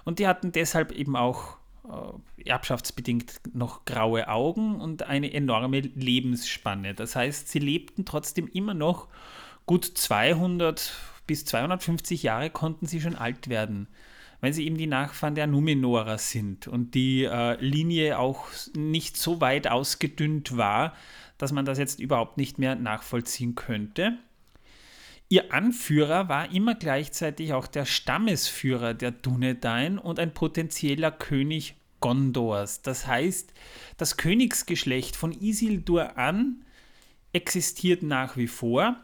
Und 0.05 0.19
die 0.19 0.27
hatten 0.27 0.53
deshalb 0.53 0.93
eben 0.93 1.17
auch 1.17 1.57
äh, 1.83 2.49
erbschaftsbedingt 2.49 3.41
noch 3.53 3.83
graue 3.83 4.29
Augen 4.29 4.79
und 4.79 5.03
eine 5.03 5.33
enorme 5.33 5.81
Lebensspanne. 5.81 6.93
Das 6.93 7.17
heißt, 7.17 7.49
sie 7.49 7.59
lebten 7.59 8.05
trotzdem 8.05 8.47
immer 8.47 8.73
noch 8.73 9.09
gut 9.65 9.85
200 9.85 10.93
bis 11.27 11.45
250 11.45 12.23
Jahre 12.23 12.49
konnten 12.49 12.85
sie 12.85 13.01
schon 13.01 13.15
alt 13.15 13.47
werden, 13.47 13.87
weil 14.41 14.53
sie 14.53 14.65
eben 14.65 14.77
die 14.77 14.87
Nachfahren 14.87 15.35
der 15.35 15.47
Numenorer 15.47 16.17
sind 16.17 16.67
und 16.67 16.95
die 16.95 17.23
äh, 17.23 17.55
Linie 17.63 18.19
auch 18.19 18.47
nicht 18.75 19.17
so 19.17 19.39
weit 19.41 19.67
ausgedünnt 19.67 20.57
war, 20.57 20.93
dass 21.37 21.51
man 21.51 21.65
das 21.65 21.77
jetzt 21.77 21.99
überhaupt 21.99 22.37
nicht 22.37 22.59
mehr 22.59 22.75
nachvollziehen 22.75 23.55
könnte. 23.55 24.17
Ihr 25.29 25.53
Anführer 25.53 26.29
war 26.29 26.51
immer 26.53 26.75
gleichzeitig 26.75 27.53
auch 27.53 27.65
der 27.65 27.85
Stammesführer 27.85 28.93
der 28.93 29.11
Dunedain 29.11 29.97
und 29.97 30.19
ein 30.19 30.33
potenzieller 30.33 31.11
König 31.11 31.75
Gondors. 32.01 32.81
Das 32.81 33.07
heißt, 33.07 33.53
das 33.97 34.17
Königsgeschlecht 34.17 35.15
von 35.15 35.31
Isildur 35.31 36.17
an 36.17 36.65
existiert 37.31 38.03
nach 38.03 38.35
wie 38.35 38.47
vor. 38.47 38.97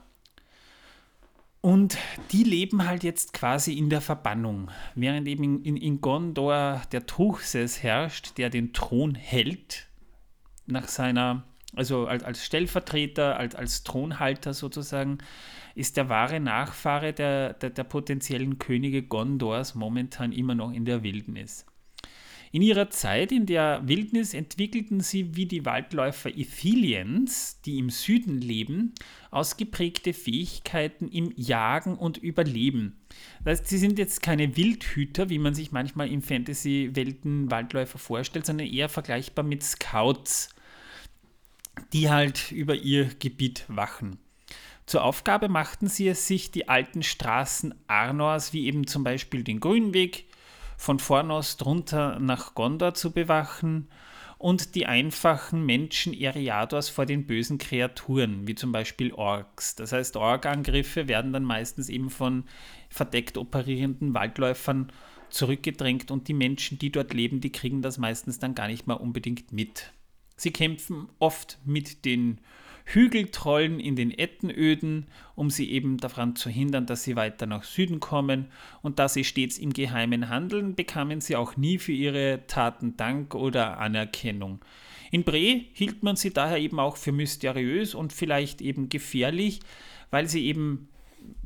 Und 1.62 1.98
die 2.32 2.44
leben 2.44 2.86
halt 2.86 3.04
jetzt 3.04 3.34
quasi 3.34 3.74
in 3.74 3.90
der 3.90 4.00
Verbannung. 4.00 4.72
Während 4.96 5.28
eben 5.28 5.64
in, 5.64 5.76
in, 5.76 6.00
Gondor 6.00 6.82
der 6.94 7.06
Truchsess 7.06 7.84
herrscht, 7.84 8.38
der 8.38 8.50
den 8.50 8.72
Thron 8.72 9.14
hält, 9.16 9.88
nach 10.66 10.88
seiner, 10.88 11.44
also 11.76 12.08
als, 12.08 12.24
als 12.24 12.46
Stellvertreter, 12.46 13.38
als, 13.38 13.56
als 13.56 13.84
Thronhalter 13.84 14.54
sozusagen, 14.54 15.18
ist 15.76 15.98
der 15.98 16.08
wahre 16.08 16.40
Nachfahre 16.40 17.12
der, 17.12 17.54
der, 17.54 17.72
der 17.72 17.84
potenziellen 17.84 18.58
Könige 18.58 19.04
Gondors 19.04 19.76
momentan 19.76 20.32
immer 20.32 20.56
noch 20.56 20.72
in 20.72 20.86
der 20.86 21.04
Wildnis. 21.04 21.66
In 22.52 22.64
ihrer 22.64 22.90
Zeit 22.90 23.32
in 23.32 23.46
der 23.46 23.82
Wildnis 23.88 24.34
entwickelten 24.34 25.02
sie 25.02 25.36
wie 25.36 25.46
die 25.46 25.66
Waldläufer 25.66 26.36
Ithiliens, 26.36 27.62
die 27.62 27.78
im 27.78 27.92
Süden 27.92 28.42
leben, 28.42 28.96
ausgeprägte 29.30 30.14
Fähigkeiten 30.14 31.10
im 31.10 31.32
Jagen 31.36 31.96
und 31.96 32.18
Überleben. 32.18 32.98
Das 33.44 33.60
heißt, 33.60 33.70
sie 33.70 33.78
sind 33.78 34.00
jetzt 34.00 34.24
keine 34.24 34.58
Wildhüter, 34.58 35.30
wie 35.30 35.38
man 35.38 35.54
sich 35.54 35.72
manchmal 35.72 36.10
in 36.10 36.24
Fantasy-Welten 36.24 37.52
Waldläufer 37.52 38.00
vorstellt, 38.00 38.48
sondern 38.48 38.68
eher 38.68 38.90
vergleichbar 38.90 39.46
mit 39.46 39.62
Scouts. 39.64 40.50
die 41.94 42.10
halt 42.10 42.52
über 42.52 42.76
ihr 42.76 43.06
Gebiet 43.20 43.66
wachen. 43.68 44.20
Zur 44.86 45.04
Aufgabe 45.04 45.50
machten 45.50 45.88
sie 45.88 46.08
es 46.08 46.28
sich, 46.28 46.52
die 46.52 46.68
alten 46.68 47.04
Straßen 47.04 47.76
Arnors, 47.88 48.54
wie 48.54 48.66
eben 48.66 48.88
zum 48.88 49.04
Beispiel 49.04 49.44
den 49.44 49.60
Grünweg, 49.60 50.26
von 50.80 50.98
Fornost 50.98 51.66
runter 51.66 52.20
nach 52.20 52.56
Gondor 52.56 52.94
zu 52.94 53.12
bewachen 53.12 53.90
und 54.38 54.76
die 54.76 54.86
einfachen 54.86 55.66
Menschen 55.66 56.14
Eriadors 56.14 56.88
vor 56.88 57.06
den 57.06 57.28
bösen 57.28 57.58
Kreaturen, 57.58 58.48
wie 58.48 58.56
zum 58.56 58.72
Beispiel 58.72 59.12
Orks. 59.12 59.76
Das 59.76 59.92
heißt, 59.92 60.16
Ork-Angriffe 60.16 61.10
werden 61.10 61.34
dann 61.34 61.44
meistens 61.44 61.90
eben 61.90 62.10
von 62.10 62.46
verdeckt 62.90 63.38
operierenden 63.38 64.14
Waldläufern 64.14 64.90
zurückgedrängt 65.30 66.12
und 66.12 66.30
die 66.30 66.34
Menschen, 66.34 66.80
die 66.80 66.94
dort 66.94 67.14
leben, 67.14 67.42
die 67.42 67.52
kriegen 67.52 67.82
das 67.82 67.98
meistens 67.98 68.40
dann 68.40 68.56
gar 68.56 68.70
nicht 68.70 68.88
mal 68.88 68.94
unbedingt 68.94 69.52
mit. 69.52 69.92
Sie 70.38 70.52
kämpfen 70.52 71.10
oft 71.20 71.60
mit 71.66 72.06
den 72.06 72.40
Hügeltrollen 72.92 73.80
in 73.80 73.96
den 73.96 74.10
Ettenöden, 74.10 75.06
um 75.36 75.52
sie 75.52 75.70
eben 75.70 75.98
daran 75.98 76.36
zu 76.36 76.50
hindern, 76.50 76.88
dass 76.88 77.04
sie 77.04 77.16
weiter 77.16 77.46
nach 77.46 77.64
Süden 77.64 78.00
kommen. 78.00 78.48
Und 78.82 78.98
da 78.98 79.08
sie 79.08 79.24
stets 79.24 79.60
im 79.60 79.74
Geheimen 79.74 80.30
handeln, 80.30 80.74
bekamen 80.74 81.22
sie 81.22 81.36
auch 81.36 81.56
nie 81.56 81.78
für 81.78 81.92
ihre 81.92 82.42
Taten 82.48 82.98
Dank 82.98 83.36
oder 83.36 83.78
Anerkennung. 83.78 84.60
In 85.12 85.24
Bre 85.24 85.62
hielt 85.74 86.02
man 86.02 86.16
sie 86.16 86.32
daher 86.32 86.58
eben 86.58 86.80
auch 86.80 86.98
für 86.98 87.12
mysteriös 87.12 87.94
und 87.94 88.12
vielleicht 88.12 88.60
eben 88.60 88.90
gefährlich, 88.90 89.60
weil 90.10 90.28
sie 90.28 90.46
eben 90.46 90.90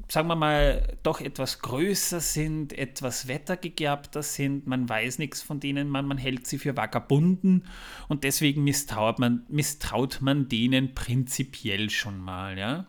sagen 0.08 0.28
wir 0.28 0.36
mal, 0.36 0.98
doch 1.02 1.22
etwas 1.22 1.60
größer 1.60 2.20
sind, 2.20 2.74
etwas 2.74 3.28
wettergegerbter 3.28 4.22
sind. 4.22 4.68
Man 4.68 4.88
weiß 4.88 5.18
nichts 5.18 5.42
von 5.42 5.60
denen, 5.60 5.90
man, 5.90 6.06
man 6.06 6.18
hält 6.18 6.46
sie 6.46 6.60
für 6.60 6.78
Vagabunden 6.78 7.66
und 8.10 8.24
deswegen 8.24 8.64
misstraut 8.64 9.20
man, 9.20 9.44
misstraut 9.50 10.20
man 10.22 10.50
denen 10.50 10.94
prinzipiell 10.94 11.90
schon 11.90 12.20
mal. 12.20 12.58
Ja? 12.58 12.88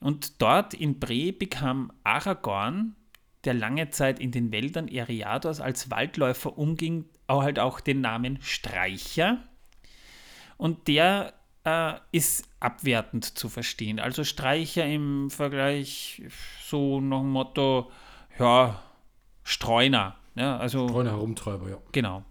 Und 0.00 0.42
dort 0.42 0.74
in 0.74 0.98
Bre 0.98 1.32
bekam 1.32 1.92
Aragorn, 2.02 2.96
der 3.44 3.54
lange 3.54 3.90
Zeit 3.90 4.18
in 4.18 4.32
den 4.32 4.50
Wäldern 4.50 4.88
Eriados 4.88 5.60
als 5.60 5.90
Waldläufer 5.90 6.58
umging, 6.58 7.04
auch 7.28 7.42
halt 7.42 7.58
auch 7.58 7.80
den 7.80 8.00
Namen 8.00 8.38
Streicher. 8.40 9.44
Und 10.56 10.88
der 10.88 11.34
äh, 11.66 11.94
ist 12.12 12.48
abwertend 12.60 13.24
zu 13.24 13.48
verstehen. 13.48 13.98
Also 13.98 14.24
Streicher 14.24 14.86
im 14.86 15.30
Vergleich 15.30 16.22
so 16.64 17.00
nach 17.00 17.20
dem 17.20 17.30
Motto, 17.30 17.90
ja, 18.38 18.80
Streuner. 19.42 20.16
Ja, 20.36 20.58
also, 20.58 20.88
Streuner 20.88 21.10
Herumtreiber, 21.10 21.68
ja. 21.68 21.78
Genau. 21.92 22.24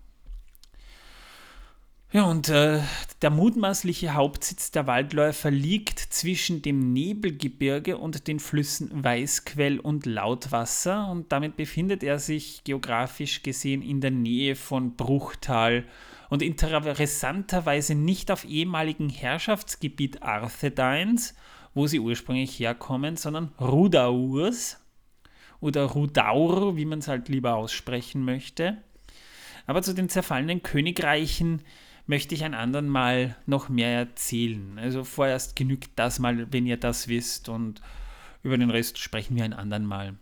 Ja, 2.12 2.24
und 2.24 2.48
äh, 2.48 2.80
der 3.22 3.30
mutmaßliche 3.30 4.14
Hauptsitz 4.14 4.72
der 4.72 4.88
Waldläufer 4.88 5.52
liegt 5.52 6.00
zwischen 6.00 6.62
dem 6.62 6.94
Nebelgebirge 6.94 7.98
und 7.98 8.28
den 8.30 8.40
Flüssen 8.40 9.04
Weißquell 9.04 9.80
und 9.80 10.06
Lautwasser 10.06 11.10
und 11.10 11.34
damit 11.34 11.58
befindet 11.58 12.04
er 12.04 12.20
sich 12.20 12.64
geografisch 12.64 13.44
gesehen 13.44 13.82
in 13.82 14.00
der 14.00 14.12
Nähe 14.12 14.56
von 14.56 14.96
Bruchtal 14.96 15.84
und 16.30 16.42
interessanterweise 16.42 17.96
nicht 17.96 18.32
auf 18.32 18.46
ehemaligen 18.46 19.10
Herrschaftsgebiet 19.10 20.24
Arthedains, 20.24 21.36
wo 21.74 21.88
sie 21.88 22.00
ursprünglich 22.00 22.60
herkommen, 22.60 23.18
sondern 23.18 23.52
Rudaurs 23.60 24.80
oder 25.60 25.84
Rudaur, 25.84 26.78
wie 26.78 26.86
man 26.86 27.00
es 27.00 27.08
halt 27.08 27.30
lieber 27.30 27.56
aussprechen 27.56 28.24
möchte. 28.24 28.78
Aber 29.68 29.82
zu 29.82 29.94
den 29.94 30.10
zerfallenen 30.10 30.64
Königreichen 30.64 31.62
möchte 32.08 32.36
ich 32.36 32.44
ein 32.44 32.54
anderen 32.54 32.88
Mal 32.88 33.36
noch 33.46 33.68
mehr 33.70 33.98
erzählen. 33.98 34.78
Also 34.78 35.04
vorerst 35.04 35.56
genügt 35.56 35.92
das 35.96 36.20
mal, 36.20 36.52
wenn 36.52 36.66
ihr 36.66 36.78
das 36.78 37.08
wisst 37.08 37.50
und 37.50 37.82
über 38.44 38.58
den 38.58 38.70
Rest 38.70 39.00
sprechen 39.00 39.36
wir 39.36 39.44
ein 39.44 39.54
anderen 39.54 39.86
Mal. 39.86 40.16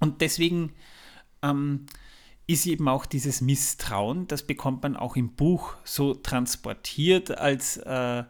Und 0.00 0.20
deswegen 0.20 0.72
ähm, 1.42 1.86
ist 2.52 2.66
eben 2.66 2.88
auch 2.88 3.06
dieses 3.06 3.40
Misstrauen, 3.40 4.26
das 4.26 4.42
bekommt 4.44 4.82
man 4.82 4.96
auch 4.96 5.14
im 5.14 5.34
Buch 5.34 5.74
so 5.84 6.14
transportiert, 6.14 7.38
als 7.38 7.76
äh, 7.76 8.24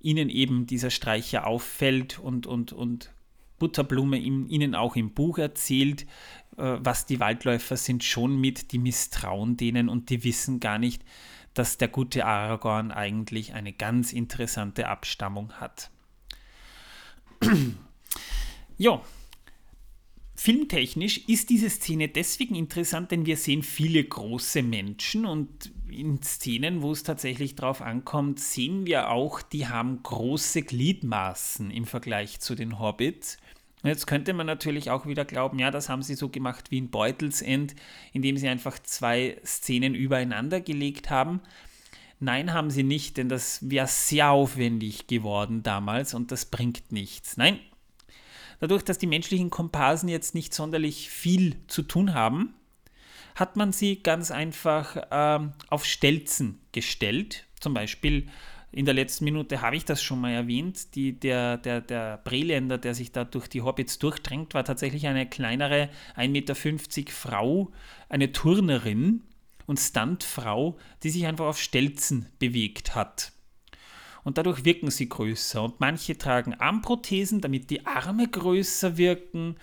ihnen 0.00 0.28
eben 0.28 0.66
dieser 0.66 0.90
Streicher 0.90 1.46
auffällt 1.46 2.18
und, 2.18 2.46
und, 2.46 2.72
und 2.72 3.12
Butterblume 3.60 4.18
ihm, 4.18 4.46
ihnen 4.48 4.74
auch 4.74 4.96
im 4.96 5.12
Buch 5.12 5.38
erzählt, 5.38 6.02
äh, 6.56 6.78
was 6.80 7.06
die 7.06 7.20
Waldläufer 7.20 7.76
sind, 7.76 8.02
schon 8.02 8.40
mit, 8.40 8.72
die 8.72 8.78
misstrauen 8.78 9.56
denen 9.56 9.88
und 9.88 10.10
die 10.10 10.24
wissen 10.24 10.58
gar 10.58 10.78
nicht, 10.78 11.04
dass 11.54 11.78
der 11.78 11.88
gute 11.88 12.26
Aragorn 12.26 12.90
eigentlich 12.90 13.54
eine 13.54 13.72
ganz 13.72 14.12
interessante 14.12 14.88
Abstammung 14.88 15.52
hat. 15.52 15.90
ja, 18.78 19.00
Filmtechnisch 20.42 21.18
ist 21.28 21.50
diese 21.50 21.68
Szene 21.68 22.08
deswegen 22.08 22.54
interessant, 22.54 23.10
denn 23.10 23.26
wir 23.26 23.36
sehen 23.36 23.62
viele 23.62 24.02
große 24.02 24.62
Menschen 24.62 25.26
und 25.26 25.70
in 25.90 26.22
Szenen, 26.22 26.80
wo 26.80 26.92
es 26.92 27.02
tatsächlich 27.02 27.56
drauf 27.56 27.82
ankommt, 27.82 28.40
sehen 28.40 28.86
wir 28.86 29.10
auch, 29.10 29.42
die 29.42 29.68
haben 29.68 30.02
große 30.02 30.62
Gliedmaßen 30.62 31.70
im 31.70 31.84
Vergleich 31.84 32.40
zu 32.40 32.54
den 32.54 32.78
Hobbits. 32.78 33.36
Jetzt 33.82 34.06
könnte 34.06 34.32
man 34.32 34.46
natürlich 34.46 34.90
auch 34.90 35.04
wieder 35.04 35.26
glauben, 35.26 35.58
ja, 35.58 35.70
das 35.70 35.90
haben 35.90 36.02
sie 36.02 36.14
so 36.14 36.30
gemacht 36.30 36.70
wie 36.70 36.78
in 36.78 36.88
Beutelsend, 36.88 37.74
indem 38.14 38.38
sie 38.38 38.48
einfach 38.48 38.78
zwei 38.78 39.36
Szenen 39.44 39.94
übereinander 39.94 40.62
gelegt 40.62 41.10
haben. 41.10 41.42
Nein, 42.18 42.54
haben 42.54 42.70
sie 42.70 42.82
nicht, 42.82 43.18
denn 43.18 43.28
das 43.28 43.68
wäre 43.68 43.88
sehr 43.88 44.30
aufwendig 44.30 45.06
geworden 45.06 45.62
damals 45.62 46.14
und 46.14 46.32
das 46.32 46.46
bringt 46.46 46.92
nichts. 46.92 47.36
Nein, 47.36 47.60
Dadurch, 48.60 48.84
dass 48.84 48.98
die 48.98 49.06
menschlichen 49.06 49.50
Komparsen 49.50 50.08
jetzt 50.08 50.34
nicht 50.34 50.54
sonderlich 50.54 51.08
viel 51.08 51.56
zu 51.66 51.82
tun 51.82 52.14
haben, 52.14 52.54
hat 53.34 53.56
man 53.56 53.72
sie 53.72 54.02
ganz 54.02 54.30
einfach 54.30 54.96
ähm, 55.10 55.54
auf 55.68 55.86
Stelzen 55.86 56.60
gestellt. 56.72 57.46
Zum 57.58 57.72
Beispiel 57.72 58.28
in 58.70 58.84
der 58.84 58.94
letzten 58.94 59.24
Minute 59.24 59.62
habe 59.62 59.76
ich 59.76 59.86
das 59.86 60.02
schon 60.02 60.20
mal 60.20 60.32
erwähnt. 60.32 60.94
Die, 60.94 61.18
der, 61.18 61.56
der, 61.56 61.80
der 61.80 62.18
Breländer, 62.18 62.76
der 62.76 62.94
sich 62.94 63.12
da 63.12 63.24
durch 63.24 63.48
die 63.48 63.62
Hobbits 63.62 63.98
durchdrängt, 63.98 64.52
war 64.52 64.64
tatsächlich 64.64 65.06
eine 65.06 65.26
kleinere 65.26 65.88
1,50 66.16 66.28
Meter 66.28 66.54
Frau, 67.10 67.72
eine 68.10 68.32
Turnerin 68.32 69.22
und 69.66 69.80
Stuntfrau, 69.80 70.76
die 71.02 71.10
sich 71.10 71.26
einfach 71.26 71.46
auf 71.46 71.60
Stelzen 71.60 72.26
bewegt 72.38 72.94
hat 72.94 73.32
und 74.24 74.38
dadurch 74.38 74.64
wirken 74.64 74.90
sie 74.90 75.08
größer. 75.08 75.62
Und 75.62 75.80
manche 75.80 76.16
tragen 76.18 76.54
Armprothesen, 76.54 77.40
damit 77.40 77.70
die 77.70 77.86
Arme 77.86 78.28
größer 78.28 78.96
wirken 78.96 79.56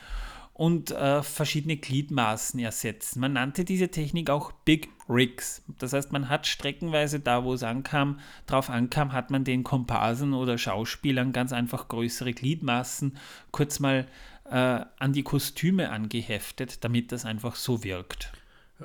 und 0.57 0.89
äh, 0.89 1.21
verschiedene 1.21 1.77
Gliedmaßen 1.77 2.59
ersetzen. 2.59 3.19
Man 3.19 3.33
nannte 3.33 3.63
diese 3.63 3.89
Technik 3.89 4.31
auch 4.31 4.51
Big 4.51 4.89
Rigs. 5.07 5.61
Das 5.77 5.93
heißt, 5.93 6.11
man 6.11 6.29
hat 6.29 6.47
streckenweise 6.47 7.19
da, 7.19 7.43
wo 7.43 7.53
es 7.53 7.61
ankam, 7.61 8.19
drauf 8.47 8.69
ankam, 8.69 9.13
hat 9.13 9.29
man 9.29 9.43
den 9.43 9.63
Komparsen 9.63 10.33
oder 10.33 10.57
Schauspielern 10.57 11.31
ganz 11.31 11.53
einfach 11.53 11.87
größere 11.87 12.33
Gliedmaßen 12.33 13.17
kurz 13.51 13.79
mal 13.79 14.07
äh, 14.49 14.81
an 14.97 15.13
die 15.13 15.23
Kostüme 15.23 15.91
angeheftet, 15.91 16.83
damit 16.83 17.11
das 17.11 17.25
einfach 17.25 17.55
so 17.55 17.83
wirkt. 17.83 18.31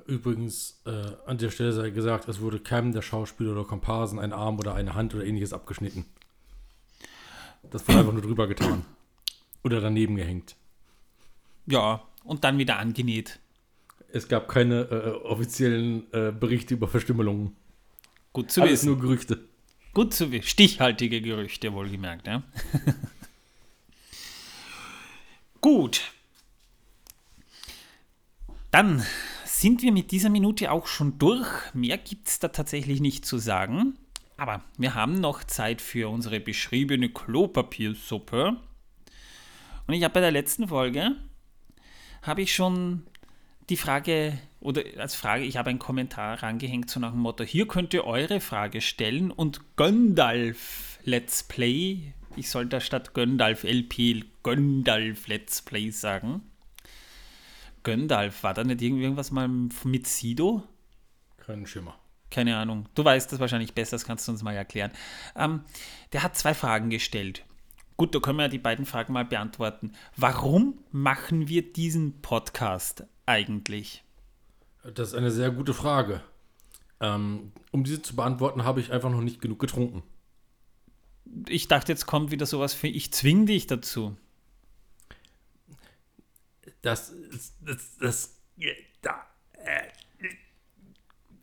Übrigens, 0.07 0.81
äh, 0.87 1.12
an 1.26 1.38
der 1.38 1.50
Stelle 1.50 1.72
sei 1.72 1.90
gesagt, 1.90 2.28
es 2.28 2.40
wurde 2.40 2.59
keinem 2.59 2.92
der 2.92 3.02
Schauspieler 3.02 3.52
oder 3.52 3.64
Komparsen 3.64 4.18
ein 4.18 4.33
Arm 4.33 4.59
oder 4.59 4.74
eine 4.74 4.94
Hand 4.94 5.14
oder 5.14 5.24
ähnliches 5.24 5.52
abgeschnitten. 5.52 6.07
Das 7.70 7.87
wurde 7.87 7.98
einfach 7.98 8.12
nur 8.12 8.22
drüber 8.22 8.46
getan. 8.46 8.85
Oder 9.62 9.81
daneben 9.81 10.16
gehängt. 10.16 10.57
Ja, 11.66 12.02
und 12.24 12.44
dann 12.44 12.59
wieder 12.59 12.78
angenäht. 12.78 13.38
Es 14.12 14.28
gab 14.28 14.48
keine 14.48 14.83
äh, 14.83 15.11
offiziellen 15.24 16.12
äh, 16.12 16.33
Berichte 16.33 16.74
über 16.74 16.88
Verstümmelungen. 16.88 17.55
Gut 18.33 18.50
zu 18.50 18.62
Alles 18.62 18.72
wissen. 18.72 18.87
nur 18.87 18.98
Gerüchte. 18.98 19.40
Gut 19.92 20.14
zu 20.14 20.33
wissen. 20.33 20.44
Stichhaltige 20.44 21.20
Gerüchte, 21.20 21.72
wohlgemerkt. 21.72 22.26
Ja? 22.26 22.42
Gut. 25.61 26.12
Dann 28.70 29.05
sind 29.62 29.81
wir 29.83 29.92
mit 29.92 30.11
dieser 30.11 30.29
Minute 30.29 30.72
auch 30.72 30.88
schon 30.88 31.18
durch. 31.18 31.48
Mehr 31.72 31.96
gibt 31.96 32.27
es 32.27 32.40
da 32.40 32.48
tatsächlich 32.48 33.01
nicht 33.01 33.25
zu 33.25 33.38
sagen. 33.38 33.96
Aber 34.37 34.64
wir 34.77 34.96
haben 34.96 35.20
noch 35.20 35.44
Zeit 35.44 35.81
für 35.81 36.09
unsere 36.09 36.40
beschriebene 36.40 37.11
Klopapiersuppe. 37.11 38.57
Und 39.87 39.94
ich 39.94 40.03
habe 40.03 40.14
bei 40.14 40.20
der 40.20 40.33
letzten 40.33 40.66
Folge, 40.66 41.12
habe 42.22 42.42
ich 42.42 42.53
schon 42.53 43.05
die 43.70 43.77
Frage, 43.77 44.37
oder 44.59 44.83
als 44.98 45.14
Frage, 45.14 45.44
ich 45.44 45.57
habe 45.57 45.70
einen 45.70 45.79
Kommentar 45.79 46.42
rangehängt, 46.42 46.90
so 46.90 46.98
nach 46.98 47.12
dem 47.12 47.20
Motto, 47.20 47.44
hier 47.44 47.68
könnt 47.68 47.94
ihr 47.94 48.05
eure 48.05 48.40
Frage 48.40 48.81
stellen 48.81 49.31
und 49.31 49.77
Gandalf 49.77 50.98
Let's 51.05 51.44
Play, 51.44 52.14
ich 52.35 52.51
soll 52.51 52.66
da 52.66 52.81
statt 52.81 53.14
Gandalf 53.14 53.62
LP 53.62 54.25
Gandalf 54.42 55.29
Let's 55.29 55.62
Play 55.62 55.90
sagen. 55.90 56.42
Göndalf, 57.83 58.42
war 58.42 58.55
da 58.55 58.64
nicht 58.64 58.81
irgendwas 58.83 59.31
mal 59.31 59.49
mit 59.49 60.07
Sido? 60.07 60.62
Kein 61.38 61.66
Schimmer. 61.66 61.99
Keine 62.31 62.57
Ahnung. 62.57 62.88
Du 62.95 63.05
weißt 63.05 63.31
das 63.33 63.40
wahrscheinlich 63.40 63.75
besser, 63.75 63.97
das 63.97 64.05
kannst 64.05 64.27
du 64.27 64.33
uns 64.33 64.42
mal 64.42 64.55
erklären. 64.55 64.92
Ähm, 65.37 65.64
der 66.12 66.23
hat 66.23 66.37
zwei 66.37 66.55
Fragen 66.55 66.88
gestellt. 66.88 67.45
Gut, 67.97 68.14
da 68.14 68.21
können 68.21 68.38
wir 68.38 68.45
ja 68.45 68.49
die 68.49 68.59
beiden 68.59 68.87
Fragen 68.87 69.12
mal 69.12 69.25
beantworten. 69.25 69.92
Warum 70.16 70.79
machen 70.90 71.49
wir 71.49 71.73
diesen 71.73 72.23
Podcast 72.23 73.05
eigentlich? 73.27 74.03
Das 74.83 75.09
ist 75.09 75.14
eine 75.14 75.31
sehr 75.31 75.51
gute 75.51 75.75
Frage. 75.75 76.23
Ähm, 77.01 77.53
um 77.71 77.85
diese 77.85 78.01
zu 78.01 78.16
beantworten, 78.16 78.64
habe 78.64 78.81
ich 78.81 78.92
einfach 78.92 79.11
noch 79.11 79.21
nicht 79.21 79.40
genug 79.40 79.59
getrunken. 79.59 80.03
Ich 81.49 81.68
dachte, 81.68 81.92
jetzt 81.92 82.07
kommt 82.07 82.31
wieder 82.31 82.47
sowas 82.47 82.75
für 82.75 82.88
ich 82.88 83.12
zwing 83.12 83.47
dich 83.47 83.66
dazu. 83.66 84.16
Das, 86.83 87.12
das, 87.61 87.97
das, 87.99 88.37
da, 89.01 89.27
äh, 89.55 89.88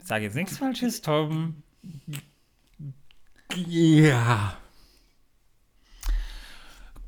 Sag 0.04 0.22
jetzt 0.22 0.36
nichts 0.36 0.58
Falsches, 0.58 1.02
Tom. 1.02 1.64
ja. 3.56 4.58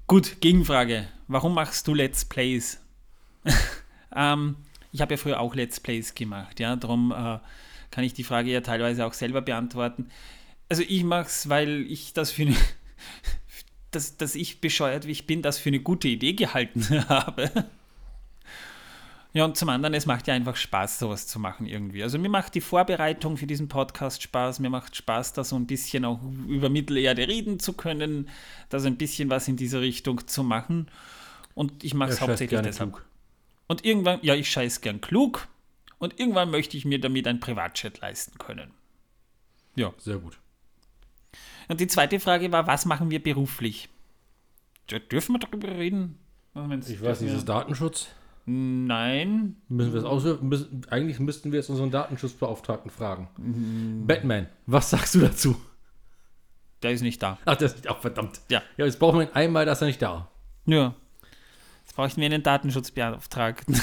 Gut, 0.07 0.39
Gegenfrage. 0.39 1.07
Warum 1.27 1.53
machst 1.53 1.87
du 1.87 1.93
Let's 1.93 2.25
Plays? 2.25 2.79
ähm, 4.15 4.55
ich 4.91 5.01
habe 5.01 5.13
ja 5.13 5.17
früher 5.17 5.39
auch 5.39 5.55
Let's 5.55 5.79
Plays 5.79 6.15
gemacht, 6.15 6.59
ja, 6.59 6.75
darum 6.75 7.11
äh, 7.11 7.39
kann 7.91 8.03
ich 8.03 8.13
die 8.13 8.23
Frage 8.23 8.51
ja 8.51 8.61
teilweise 8.61 9.05
auch 9.05 9.13
selber 9.13 9.41
beantworten. 9.41 10.09
Also 10.69 10.83
ich 10.87 11.03
mache 11.03 11.27
es, 11.27 11.49
weil 11.49 11.85
ich 11.89 12.13
das 12.13 12.31
für 12.31 12.43
eine, 12.43 12.55
dass, 13.91 14.17
dass 14.17 14.35
ich 14.35 14.61
bescheuert 14.61 15.07
wie 15.07 15.11
ich 15.11 15.27
bin, 15.27 15.41
das 15.41 15.57
für 15.59 15.69
eine 15.69 15.79
gute 15.79 16.07
Idee 16.07 16.33
gehalten 16.33 16.87
habe. 17.09 17.69
Ja, 19.33 19.45
und 19.45 19.55
zum 19.55 19.69
anderen, 19.69 19.93
es 19.93 20.05
macht 20.05 20.27
ja 20.27 20.33
einfach 20.33 20.57
Spaß, 20.57 20.99
sowas 20.99 21.25
zu 21.25 21.39
machen 21.39 21.65
irgendwie. 21.65 22.03
Also 22.03 22.19
mir 22.19 22.29
macht 22.29 22.53
die 22.53 22.61
Vorbereitung 22.61 23.37
für 23.37 23.47
diesen 23.47 23.69
Podcast 23.69 24.21
Spaß, 24.21 24.59
mir 24.59 24.69
macht 24.69 24.95
Spaß, 24.95 25.31
da 25.33 25.45
so 25.45 25.55
ein 25.55 25.67
bisschen 25.67 26.03
auch 26.03 26.19
über 26.47 26.69
Mittelerde 26.69 27.27
reden 27.27 27.57
zu 27.59 27.73
können, 27.73 28.27
da 28.69 28.79
so 28.79 28.87
ein 28.87 28.97
bisschen 28.97 29.29
was 29.29 29.47
in 29.47 29.55
diese 29.55 29.79
Richtung 29.79 30.27
zu 30.27 30.43
machen. 30.43 30.87
Und 31.55 31.83
ich 31.85 31.93
mache 31.93 32.11
es 32.11 32.19
hauptsächlich 32.19 32.59
deshalb. 32.61 32.91
klug. 32.91 33.05
Und 33.67 33.85
irgendwann, 33.85 34.19
ja, 34.21 34.35
ich 34.35 34.49
scheiß 34.51 34.81
gern 34.81 34.99
klug. 34.99 35.47
Und 35.97 36.19
irgendwann 36.19 36.51
möchte 36.51 36.75
ich 36.75 36.83
mir 36.83 36.99
damit 36.99 37.25
ein 37.27 37.39
Privatchat 37.39 38.01
leisten 38.01 38.37
können. 38.37 38.71
Ja. 39.75 39.93
Sehr 39.97 40.17
gut. 40.17 40.39
Und 41.69 41.79
die 41.79 41.87
zweite 41.87 42.19
Frage 42.19 42.51
war, 42.51 42.67
was 42.67 42.85
machen 42.85 43.11
wir 43.11 43.23
beruflich? 43.23 43.87
Ja, 44.89 44.99
dürfen 44.99 45.35
wir 45.35 45.39
darüber 45.39 45.69
reden? 45.69 46.17
Ich 46.53 47.01
weiß 47.01 47.21
nicht, 47.21 47.29
ist 47.29 47.37
das 47.37 47.45
Datenschutz? 47.45 48.07
Nein. 48.45 49.57
Müssen 49.69 49.93
wir 49.93 50.03
es? 50.03 50.41
Müssen, 50.41 50.85
eigentlich 50.89 51.19
müssten 51.19 51.51
wir 51.51 51.59
jetzt 51.59 51.69
unseren 51.69 51.91
Datenschutzbeauftragten 51.91 52.91
fragen. 52.91 53.29
Batman, 54.07 54.47
was 54.65 54.89
sagst 54.89 55.15
du 55.15 55.19
dazu? 55.19 55.55
Der 56.81 56.91
ist 56.91 57.01
nicht 57.01 57.21
da. 57.21 57.37
Ach, 57.45 57.55
das 57.55 57.75
ist 57.75 57.87
auch 57.87 57.99
verdammt. 57.99 58.41
Ja. 58.49 58.61
Ja, 58.77 58.85
jetzt 58.85 58.99
brauchen 58.99 59.19
wir 59.19 59.27
ihn 59.27 59.33
einmal, 59.33 59.65
dass 59.65 59.81
er 59.81 59.87
nicht 59.87 60.01
da. 60.01 60.29
Ja. 60.65 60.95
Jetzt 61.83 61.95
bräuchten 61.95 62.21
wir 62.21 62.25
einen 62.25 62.43
Datenschutzbeauftragten. 62.43 63.79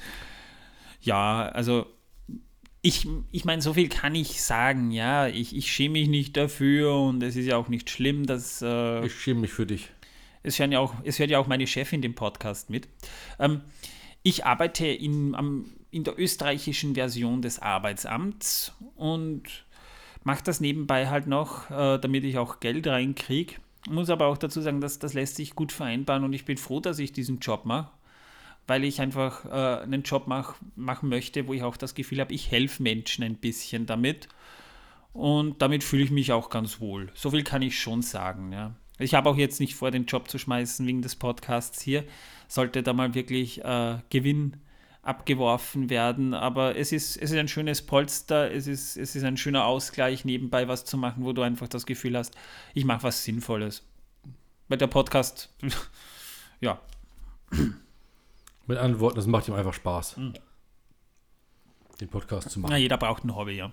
ja, 1.00 1.48
also 1.48 1.86
ich, 2.82 3.08
ich 3.32 3.44
meine, 3.44 3.62
so 3.62 3.74
viel 3.74 3.88
kann 3.88 4.14
ich 4.14 4.42
sagen, 4.42 4.90
ja. 4.90 5.26
Ich, 5.28 5.54
ich 5.56 5.72
schäme 5.72 5.94
mich 5.94 6.08
nicht 6.08 6.36
dafür 6.36 6.94
und 6.94 7.22
es 7.22 7.36
ist 7.36 7.46
ja 7.46 7.56
auch 7.56 7.68
nicht 7.68 7.90
schlimm, 7.90 8.26
dass 8.26 8.62
äh, 8.62 9.04
Ich 9.04 9.20
schäme 9.20 9.40
mich 9.40 9.52
für 9.52 9.66
dich. 9.66 9.90
Es, 10.46 10.58
hören 10.58 10.72
ja 10.72 10.78
auch, 10.78 10.94
es 11.04 11.18
hört 11.18 11.30
ja 11.30 11.38
auch 11.38 11.46
meine 11.46 11.66
Chefin 11.66 12.02
den 12.02 12.14
Podcast 12.14 12.70
mit. 12.70 12.88
Ähm, 13.38 13.62
ich 14.22 14.44
arbeite 14.44 14.86
in, 14.86 15.34
am, 15.34 15.66
in 15.90 16.04
der 16.04 16.18
österreichischen 16.18 16.94
Version 16.94 17.42
des 17.42 17.58
Arbeitsamts 17.60 18.72
und 18.94 19.64
mache 20.24 20.42
das 20.44 20.60
nebenbei 20.60 21.08
halt 21.08 21.26
noch, 21.26 21.70
äh, 21.70 21.98
damit 21.98 22.24
ich 22.24 22.38
auch 22.38 22.60
Geld 22.60 22.86
reinkriege. 22.86 23.54
Muss 23.88 24.10
aber 24.10 24.26
auch 24.26 24.38
dazu 24.38 24.60
sagen, 24.60 24.80
dass 24.80 24.98
das 24.98 25.14
lässt 25.14 25.36
sich 25.36 25.54
gut 25.54 25.70
vereinbaren 25.70 26.24
und 26.24 26.32
ich 26.32 26.44
bin 26.44 26.56
froh, 26.56 26.80
dass 26.80 26.98
ich 26.98 27.12
diesen 27.12 27.38
Job 27.38 27.64
mache, 27.64 27.90
weil 28.66 28.82
ich 28.82 29.00
einfach 29.00 29.44
äh, 29.44 29.82
einen 29.82 30.02
Job 30.02 30.24
mach, 30.26 30.56
machen 30.74 31.08
möchte, 31.08 31.46
wo 31.46 31.52
ich 31.52 31.62
auch 31.62 31.76
das 31.76 31.94
Gefühl 31.94 32.20
habe, 32.20 32.34
ich 32.34 32.50
helfe 32.50 32.82
Menschen 32.82 33.22
ein 33.22 33.36
bisschen 33.36 33.86
damit. 33.86 34.28
Und 35.12 35.62
damit 35.62 35.82
fühle 35.82 36.02
ich 36.02 36.10
mich 36.10 36.32
auch 36.32 36.50
ganz 36.50 36.80
wohl. 36.80 37.10
So 37.14 37.30
viel 37.30 37.42
kann 37.42 37.62
ich 37.62 37.78
schon 37.78 38.02
sagen. 38.02 38.52
Ja. 38.52 38.74
Ich 38.98 39.14
habe 39.14 39.28
auch 39.28 39.36
jetzt 39.36 39.60
nicht 39.60 39.74
vor, 39.74 39.90
den 39.90 40.06
Job 40.06 40.28
zu 40.28 40.38
schmeißen 40.38 40.86
wegen 40.86 41.02
des 41.02 41.16
Podcasts 41.16 41.82
hier. 41.82 42.04
Sollte 42.48 42.82
da 42.82 42.92
mal 42.92 43.14
wirklich 43.14 43.62
äh, 43.64 43.98
Gewinn 44.10 44.56
abgeworfen 45.02 45.88
werden. 45.90 46.34
Aber 46.34 46.76
es 46.76 46.92
ist, 46.92 47.16
es 47.16 47.30
ist 47.30 47.36
ein 47.36 47.48
schönes 47.48 47.82
Polster, 47.82 48.50
es 48.50 48.66
ist, 48.66 48.96
es 48.96 49.14
ist 49.14 49.24
ein 49.24 49.36
schöner 49.36 49.64
Ausgleich, 49.66 50.24
nebenbei 50.24 50.66
was 50.68 50.84
zu 50.84 50.96
machen, 50.96 51.24
wo 51.24 51.32
du 51.32 51.42
einfach 51.42 51.68
das 51.68 51.86
Gefühl 51.86 52.16
hast, 52.16 52.34
ich 52.74 52.84
mache 52.84 53.04
was 53.04 53.22
Sinnvolles. 53.22 53.84
Weil 54.68 54.78
der 54.78 54.88
Podcast, 54.88 55.54
ja, 56.60 56.80
Mit 58.66 58.78
anderen 58.78 59.00
Worten, 59.00 59.18
es 59.18 59.26
macht 59.26 59.46
ihm 59.46 59.54
einfach 59.54 59.74
Spaß, 59.74 60.16
den 62.00 62.08
Podcast 62.08 62.50
zu 62.50 62.60
machen. 62.60 62.72
na, 62.72 62.76
jeder 62.76 62.96
braucht 62.98 63.24
ein 63.24 63.34
Hobby, 63.34 63.52
ja. 63.52 63.72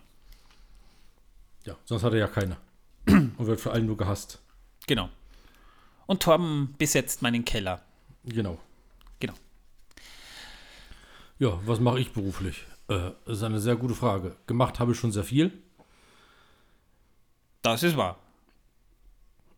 Ja, 1.66 1.78
sonst 1.86 2.04
hat 2.04 2.14
er 2.14 2.20
ja 2.20 2.28
keine. 2.28 2.58
Und 3.08 3.40
wird 3.40 3.60
vor 3.60 3.74
allem 3.74 3.86
nur 3.86 3.98
gehasst. 3.98 4.43
Genau. 4.88 5.10
Und 6.06 6.22
Torben 6.22 6.76
besetzt 6.78 7.22
meinen 7.22 7.46
Keller. 7.46 7.82
Genau. 8.26 8.58
Genau. 9.20 9.34
Ja, 11.40 11.60
was 11.66 11.80
mache 11.80 12.00
ich 12.00 12.12
beruflich? 12.12 12.66
Äh, 12.90 13.12
das 13.26 13.38
ist 13.38 13.44
eine 13.44 13.60
sehr 13.60 13.76
gute 13.76 13.96
Frage. 13.96 14.36
Gemacht 14.48 14.80
habe 14.80 14.92
ich 14.92 15.00
schon 15.00 15.12
sehr 15.12 15.24
viel. 15.24 15.52
Das 17.62 17.84
ist 17.84 17.96
wahr. 17.96 18.18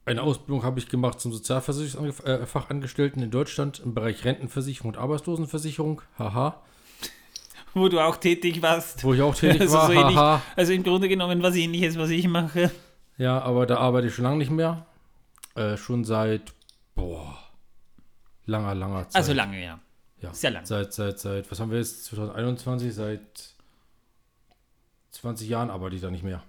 Eine 0.05 0.21
Ausbildung 0.21 0.63
habe 0.63 0.77
ich 0.79 0.87
gemacht 0.87 1.19
zum 1.19 1.33
Sozialversicherungsfachangestellten 1.33 3.23
in 3.23 3.31
Deutschland 3.31 3.79
im 3.79 3.95
Bereich 3.95 4.23
Rentenversicherung 4.23 4.89
und 4.91 4.97
Arbeitslosenversicherung. 4.97 6.03
Haha. 6.19 6.61
Wo 7.73 7.89
du 7.89 7.99
auch 7.99 8.17
tätig 8.17 8.61
warst. 8.61 9.03
Wo 9.03 9.15
ich 9.15 9.21
auch 9.23 9.33
tätig 9.33 9.61
Also 9.61 9.73
war. 9.73 9.87
so 9.87 9.93
ähnlich. 9.93 10.15
Haha. 10.15 10.41
Also 10.55 10.73
im 10.73 10.83
Grunde 10.83 11.09
genommen 11.09 11.41
was 11.41 11.55
ähnliches, 11.55 11.97
was 11.97 12.11
ich 12.11 12.27
mache. 12.27 12.69
Ja, 13.17 13.41
aber 13.41 13.65
da 13.65 13.77
arbeite 13.77 14.07
ich 14.07 14.13
schon 14.13 14.25
lange 14.25 14.37
nicht 14.37 14.51
mehr. 14.51 14.85
Äh, 15.55 15.77
schon 15.77 16.03
seit, 16.03 16.53
boah, 16.95 17.37
langer, 18.45 18.75
langer 18.75 19.09
Zeit. 19.09 19.15
Also 19.15 19.33
lange, 19.33 19.63
ja. 19.63 19.79
Ja, 20.21 20.33
sehr 20.33 20.51
lang. 20.51 20.65
Seit, 20.65 20.93
seit, 20.93 21.19
seit, 21.19 21.49
was 21.51 21.59
haben 21.59 21.71
wir 21.71 21.77
jetzt? 21.77 22.05
2021, 22.05 22.93
seit 22.93 23.53
20 25.11 25.47
Jahren 25.47 25.69
arbeite 25.69 25.95
ich 25.95 26.01
da 26.01 26.11
nicht 26.11 26.23
mehr 26.23 26.43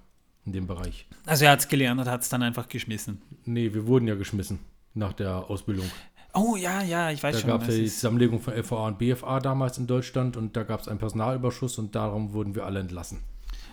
in 0.44 0.52
dem 0.52 0.66
Bereich. 0.66 1.06
Also 1.24 1.44
er 1.44 1.52
hat 1.52 1.60
es 1.60 1.68
gelernt 1.68 2.00
und 2.00 2.06
hat 2.08 2.22
es 2.22 2.28
dann 2.28 2.42
einfach 2.42 2.68
geschmissen. 2.68 3.20
Nee, 3.44 3.74
wir 3.74 3.86
wurden 3.86 4.06
ja 4.08 4.14
geschmissen 4.14 4.60
nach 4.94 5.12
der 5.12 5.50
Ausbildung. 5.50 5.90
Oh 6.34 6.56
ja, 6.56 6.82
ja, 6.82 7.10
ich 7.10 7.22
weiß 7.22 7.34
Da 7.36 7.40
schon. 7.40 7.50
gab 7.50 7.62
es 7.62 7.68
ja 7.68 7.74
die. 7.82 7.88
Zusammenlegung 7.88 8.40
von 8.40 8.54
LVA 8.54 8.86
und 8.88 8.98
BFA 8.98 9.40
damals 9.40 9.78
in 9.78 9.86
Deutschland 9.86 10.36
und 10.36 10.56
da 10.56 10.62
gab 10.64 10.80
es 10.80 10.88
einen 10.88 10.98
Personalüberschuss 10.98 11.78
und 11.78 11.94
darum 11.94 12.32
wurden 12.32 12.54
wir 12.54 12.66
alle 12.66 12.80
entlassen. 12.80 13.20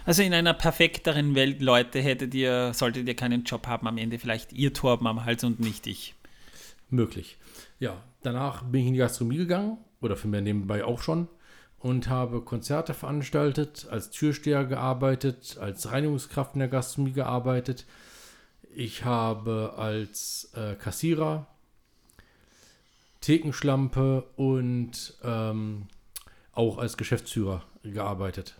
Also 0.06 0.22
in 0.22 0.34
einer 0.34 0.54
perfekteren 0.54 1.34
Welt, 1.34 1.62
Leute, 1.62 2.02
hättet 2.02 2.34
ihr, 2.34 2.74
solltet 2.74 3.08
ihr 3.08 3.16
keinen 3.16 3.44
Job 3.46 3.68
haben, 3.68 3.88
am 3.88 3.98
Ende 3.98 4.20
vielleicht 4.20 4.52
ihr 4.52 4.74
Torben 4.74 5.08
am 5.08 5.24
Hals 5.24 5.46
und 5.46 5.62
nicht 5.62 5.88
ich. 5.88 6.14
Möglich. 6.90 7.38
Ja, 7.80 8.04
danach 8.22 8.64
bin 8.64 8.82
ich 8.82 8.88
in 8.88 8.94
die 8.94 9.00
Gastronomie 9.00 9.38
gegangen 9.38 9.78
oder 10.02 10.18
vielmehr 10.18 10.42
nebenbei 10.42 10.84
auch 10.84 11.02
schon 11.02 11.30
und 11.80 12.10
habe 12.10 12.42
Konzerte 12.42 12.94
veranstaltet, 12.94 13.88
als 13.90 14.10
Türsteher 14.10 14.66
gearbeitet, 14.66 15.58
als 15.60 15.90
Reinigungskraft 15.92 16.56
in 16.56 16.60
der 16.60 16.68
Gastronomie 16.68 17.14
gearbeitet. 17.14 17.86
Ich 18.76 19.06
habe 19.06 19.76
als 19.78 20.52
äh, 20.56 20.76
Kassierer, 20.76 21.48
Thekenschlampe 23.22 24.24
und 24.36 25.14
ähm, 25.24 25.88
auch 26.52 26.78
als 26.78 26.98
Geschäftsführer 26.98 27.64
gearbeitet. 27.84 28.56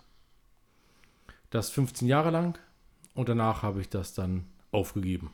Das 1.54 1.70
15 1.70 2.08
Jahre 2.08 2.32
lang 2.32 2.58
und 3.14 3.30
danach 3.30 3.62
habe 3.62 3.80
ich 3.80 3.88
das 3.88 4.16
dann 4.16 4.48
aufgegeben. 4.72 5.30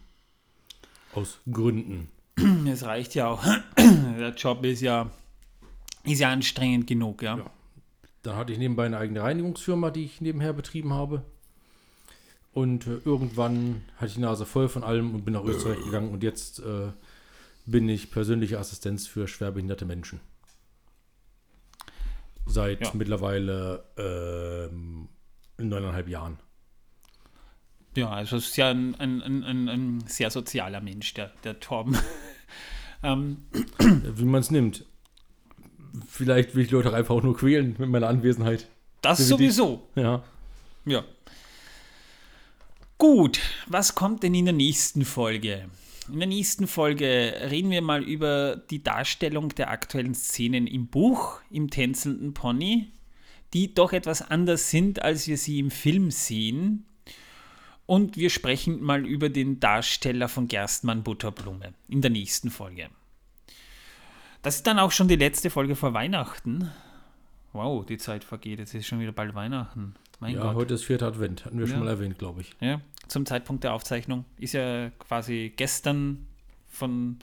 Aus 1.14 1.40
Gründen. 1.50 2.10
Es 2.68 2.84
reicht 2.84 3.16
ja 3.16 3.30
auch. 3.30 3.42
Der 3.78 4.34
Job 4.36 4.66
ist 4.66 4.82
ja, 4.82 5.10
ist 6.04 6.20
ja 6.20 6.30
anstrengend 6.30 6.88
genug, 6.88 7.22
ja. 7.22 7.38
Ja. 7.38 7.46
Dann 8.24 8.36
hatte 8.36 8.52
ich 8.52 8.60
nebenbei 8.60 8.86
eine 8.86 8.98
eigene 8.98 9.24
Reinigungsfirma, 9.24 9.92
die 9.92 10.04
ich 10.04 10.20
nebenher 10.20 10.52
betrieben 10.52 10.92
habe. 10.94 11.24
Und 12.52 12.86
äh, 12.86 12.98
irgendwann 13.06 13.84
hatte 13.96 14.08
ich 14.08 14.16
die 14.16 14.20
Nase 14.20 14.46
voll 14.46 14.68
von 14.68 14.84
allem 14.84 15.16
und 15.16 15.24
bin 15.24 15.36
nach 15.36 15.46
Österreich 15.46 15.82
gegangen. 15.86 16.12
Und 16.12 16.22
jetzt 16.22 16.60
äh, 16.60 16.92
bin 17.66 17.88
ich 17.88 18.12
persönliche 18.12 18.60
Assistenz 18.60 19.08
für 19.08 19.26
schwerbehinderte 19.30 19.86
Menschen. 19.86 20.20
Seit 22.46 22.82
Ja. 22.88 22.92
mittlerweile 22.94 23.86
ähm, 23.96 25.08
neuneinhalb 25.68 26.08
Jahren. 26.08 26.40
Ja, 27.96 28.10
also 28.10 28.38
es 28.38 28.50
ist 28.50 28.58
ja 28.58 28.70
ein, 28.70 28.96
ein, 28.96 29.22
ein, 29.22 29.68
ein, 29.68 30.04
sehr 30.08 30.30
sozialer 30.30 30.80
Mensch, 30.80 31.14
der, 31.16 31.32
der 31.44 31.60
Torben. 31.60 31.98
ähm, 33.04 33.44
Wie 33.80 34.26
man 34.26 34.42
es 34.42 34.52
nimmt. 34.52 34.86
Vielleicht 36.08 36.56
will 36.56 36.64
ich 36.64 36.72
Leute 36.72 36.94
einfach 36.94 37.16
auch 37.16 37.24
nur 37.24 37.36
quälen 37.36 37.76
mit 37.80 37.90
meiner 37.90 38.08
Anwesenheit. 38.08 38.68
das 39.02 39.18
So 39.28 39.40
wie 39.40 39.46
die- 39.48 39.50
sowieso. 39.52 39.90
Ja. 39.96 40.24
Ja. 40.86 41.04
Gut, 42.98 43.40
was 43.68 43.96
kommt 43.96 44.24
denn 44.24 44.34
in 44.36 44.46
der 44.46 44.54
nächsten 44.54 45.06
Folge? 45.06 45.70
In 46.12 46.20
der 46.20 46.28
nächsten 46.28 46.68
Folge 46.68 47.34
reden 47.50 47.70
wir 47.72 47.82
mal 47.82 48.04
über 48.04 48.56
die 48.58 48.84
Darstellung 48.84 49.50
der 49.50 49.70
aktuellen 49.70 50.16
Szenen 50.16 50.68
im 50.68 50.88
Buch, 50.88 51.40
im 51.50 51.70
tänzelnden 51.70 52.34
Pony, 52.34 52.92
die 53.54 53.74
doch 53.74 53.94
etwas 53.94 54.22
anders 54.22 54.70
sind, 54.70 55.02
als 55.02 55.28
wir 55.28 55.38
sie 55.38 55.60
im 55.60 55.72
Film 55.72 56.12
sehen. 56.12 56.86
Und 57.86 58.18
wir 58.18 58.30
sprechen 58.30 58.82
mal 58.82 59.06
über 59.06 59.30
den 59.30 59.60
Darsteller 59.60 60.30
von 60.30 60.48
Gerstmann 60.48 61.04
Butterblume 61.04 61.74
in 61.88 62.02
der 62.02 62.12
nächsten 62.12 62.52
Folge. 62.52 62.90
Das 64.42 64.58
ist 64.58 64.68
dann 64.68 64.80
auch 64.80 64.92
schon 64.92 65.08
die 65.08 65.16
letzte 65.16 65.50
Folge 65.50 65.76
vor 65.76 65.94
Weihnachten. 65.94 66.72
Wow, 67.52 67.86
die 67.86 67.98
Zeit 67.98 68.24
vergeht. 68.24 68.60
Jetzt 68.60 68.74
ist 68.74 68.88
schon 68.88 69.00
wieder 69.00 69.12
bald 69.12 69.34
Weihnachten. 69.34 69.96
Mein 70.20 70.36
ja, 70.36 70.42
Gott. 70.42 70.56
heute 70.56 70.74
ist 70.76 70.84
vierter 70.84 71.08
Advent. 71.08 71.46
Hatten 71.46 71.58
wir 71.58 71.66
ja. 71.66 71.72
schon 71.72 71.80
mal 71.80 71.90
erwähnt, 71.90 72.20
glaube 72.20 72.42
ich. 72.42 72.56
Ja, 72.60 72.82
zum 73.08 73.26
Zeitpunkt 73.26 73.64
der 73.64 73.74
Aufzeichnung. 73.74 74.26
Ist 74.38 74.54
ja 74.54 74.92
quasi 74.92 75.52
gestern 75.56 76.28
von 76.68 77.18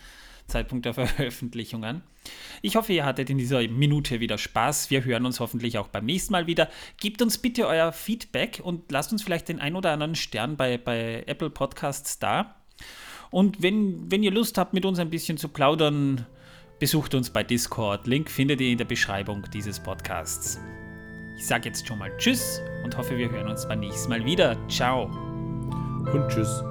Zeitpunkt 0.47 0.87
der 0.87 0.95
Veröffentlichung 0.95 1.85
an. 1.85 2.03
Ich 2.63 2.77
hoffe, 2.77 2.93
ihr 2.93 3.05
hattet 3.05 3.31
in 3.31 3.39
dieser 3.39 3.67
Minute 3.69 4.21
wieder 4.21 4.39
Spaß. 4.39 4.91
Wir 4.91 5.05
hören 5.05 5.27
uns 5.27 5.41
hoffentlich 5.41 5.79
auch 5.79 5.89
beim 5.89 6.05
nächsten 6.05 6.33
Mal 6.33 6.47
wieder. 6.47 6.69
Gebt 6.99 7.23
uns 7.23 7.39
bitte 7.39 7.67
euer 7.67 7.93
Feedback 7.93 8.61
und 8.63 8.91
lasst 8.91 9.13
uns 9.13 9.23
vielleicht 9.23 9.49
den 9.49 9.61
ein 9.61 9.77
oder 9.77 9.93
anderen 9.93 10.15
Stern 10.15 10.57
bei, 10.57 10.79
bei 10.79 11.25
Apple 11.27 11.51
Podcasts 11.51 12.19
da. 12.19 12.57
Und 13.31 13.63
wenn, 13.63 14.11
wenn 14.11 14.23
ihr 14.23 14.31
Lust 14.31 14.59
habt, 14.59 14.73
mit 14.73 14.85
uns 14.85 14.99
ein 14.99 15.11
bisschen 15.11 15.39
zu 15.39 15.49
plaudern, 15.49 16.27
besucht 16.79 17.15
uns 17.15 17.31
bei 17.31 17.43
Discord. 17.43 18.07
Link 18.07 18.31
findet 18.31 18.61
ihr 18.61 18.71
in 18.71 18.79
der 18.79 18.85
Beschreibung 18.85 19.45
dieses 19.53 19.81
Podcasts. 19.81 20.61
Ich 21.37 21.47
sage 21.47 21.69
jetzt 21.69 21.87
schon 21.87 21.99
mal 21.99 22.17
Tschüss 22.17 22.61
und 22.85 22.97
hoffe, 22.97 23.17
wir 23.17 23.31
hören 23.31 23.49
uns 23.49 23.67
beim 23.69 23.81
nächsten 23.81 24.09
Mal 24.09 24.25
wieder. 24.25 24.57
Ciao. 24.69 25.05
Und 25.05 26.29
Tschüss. 26.29 26.63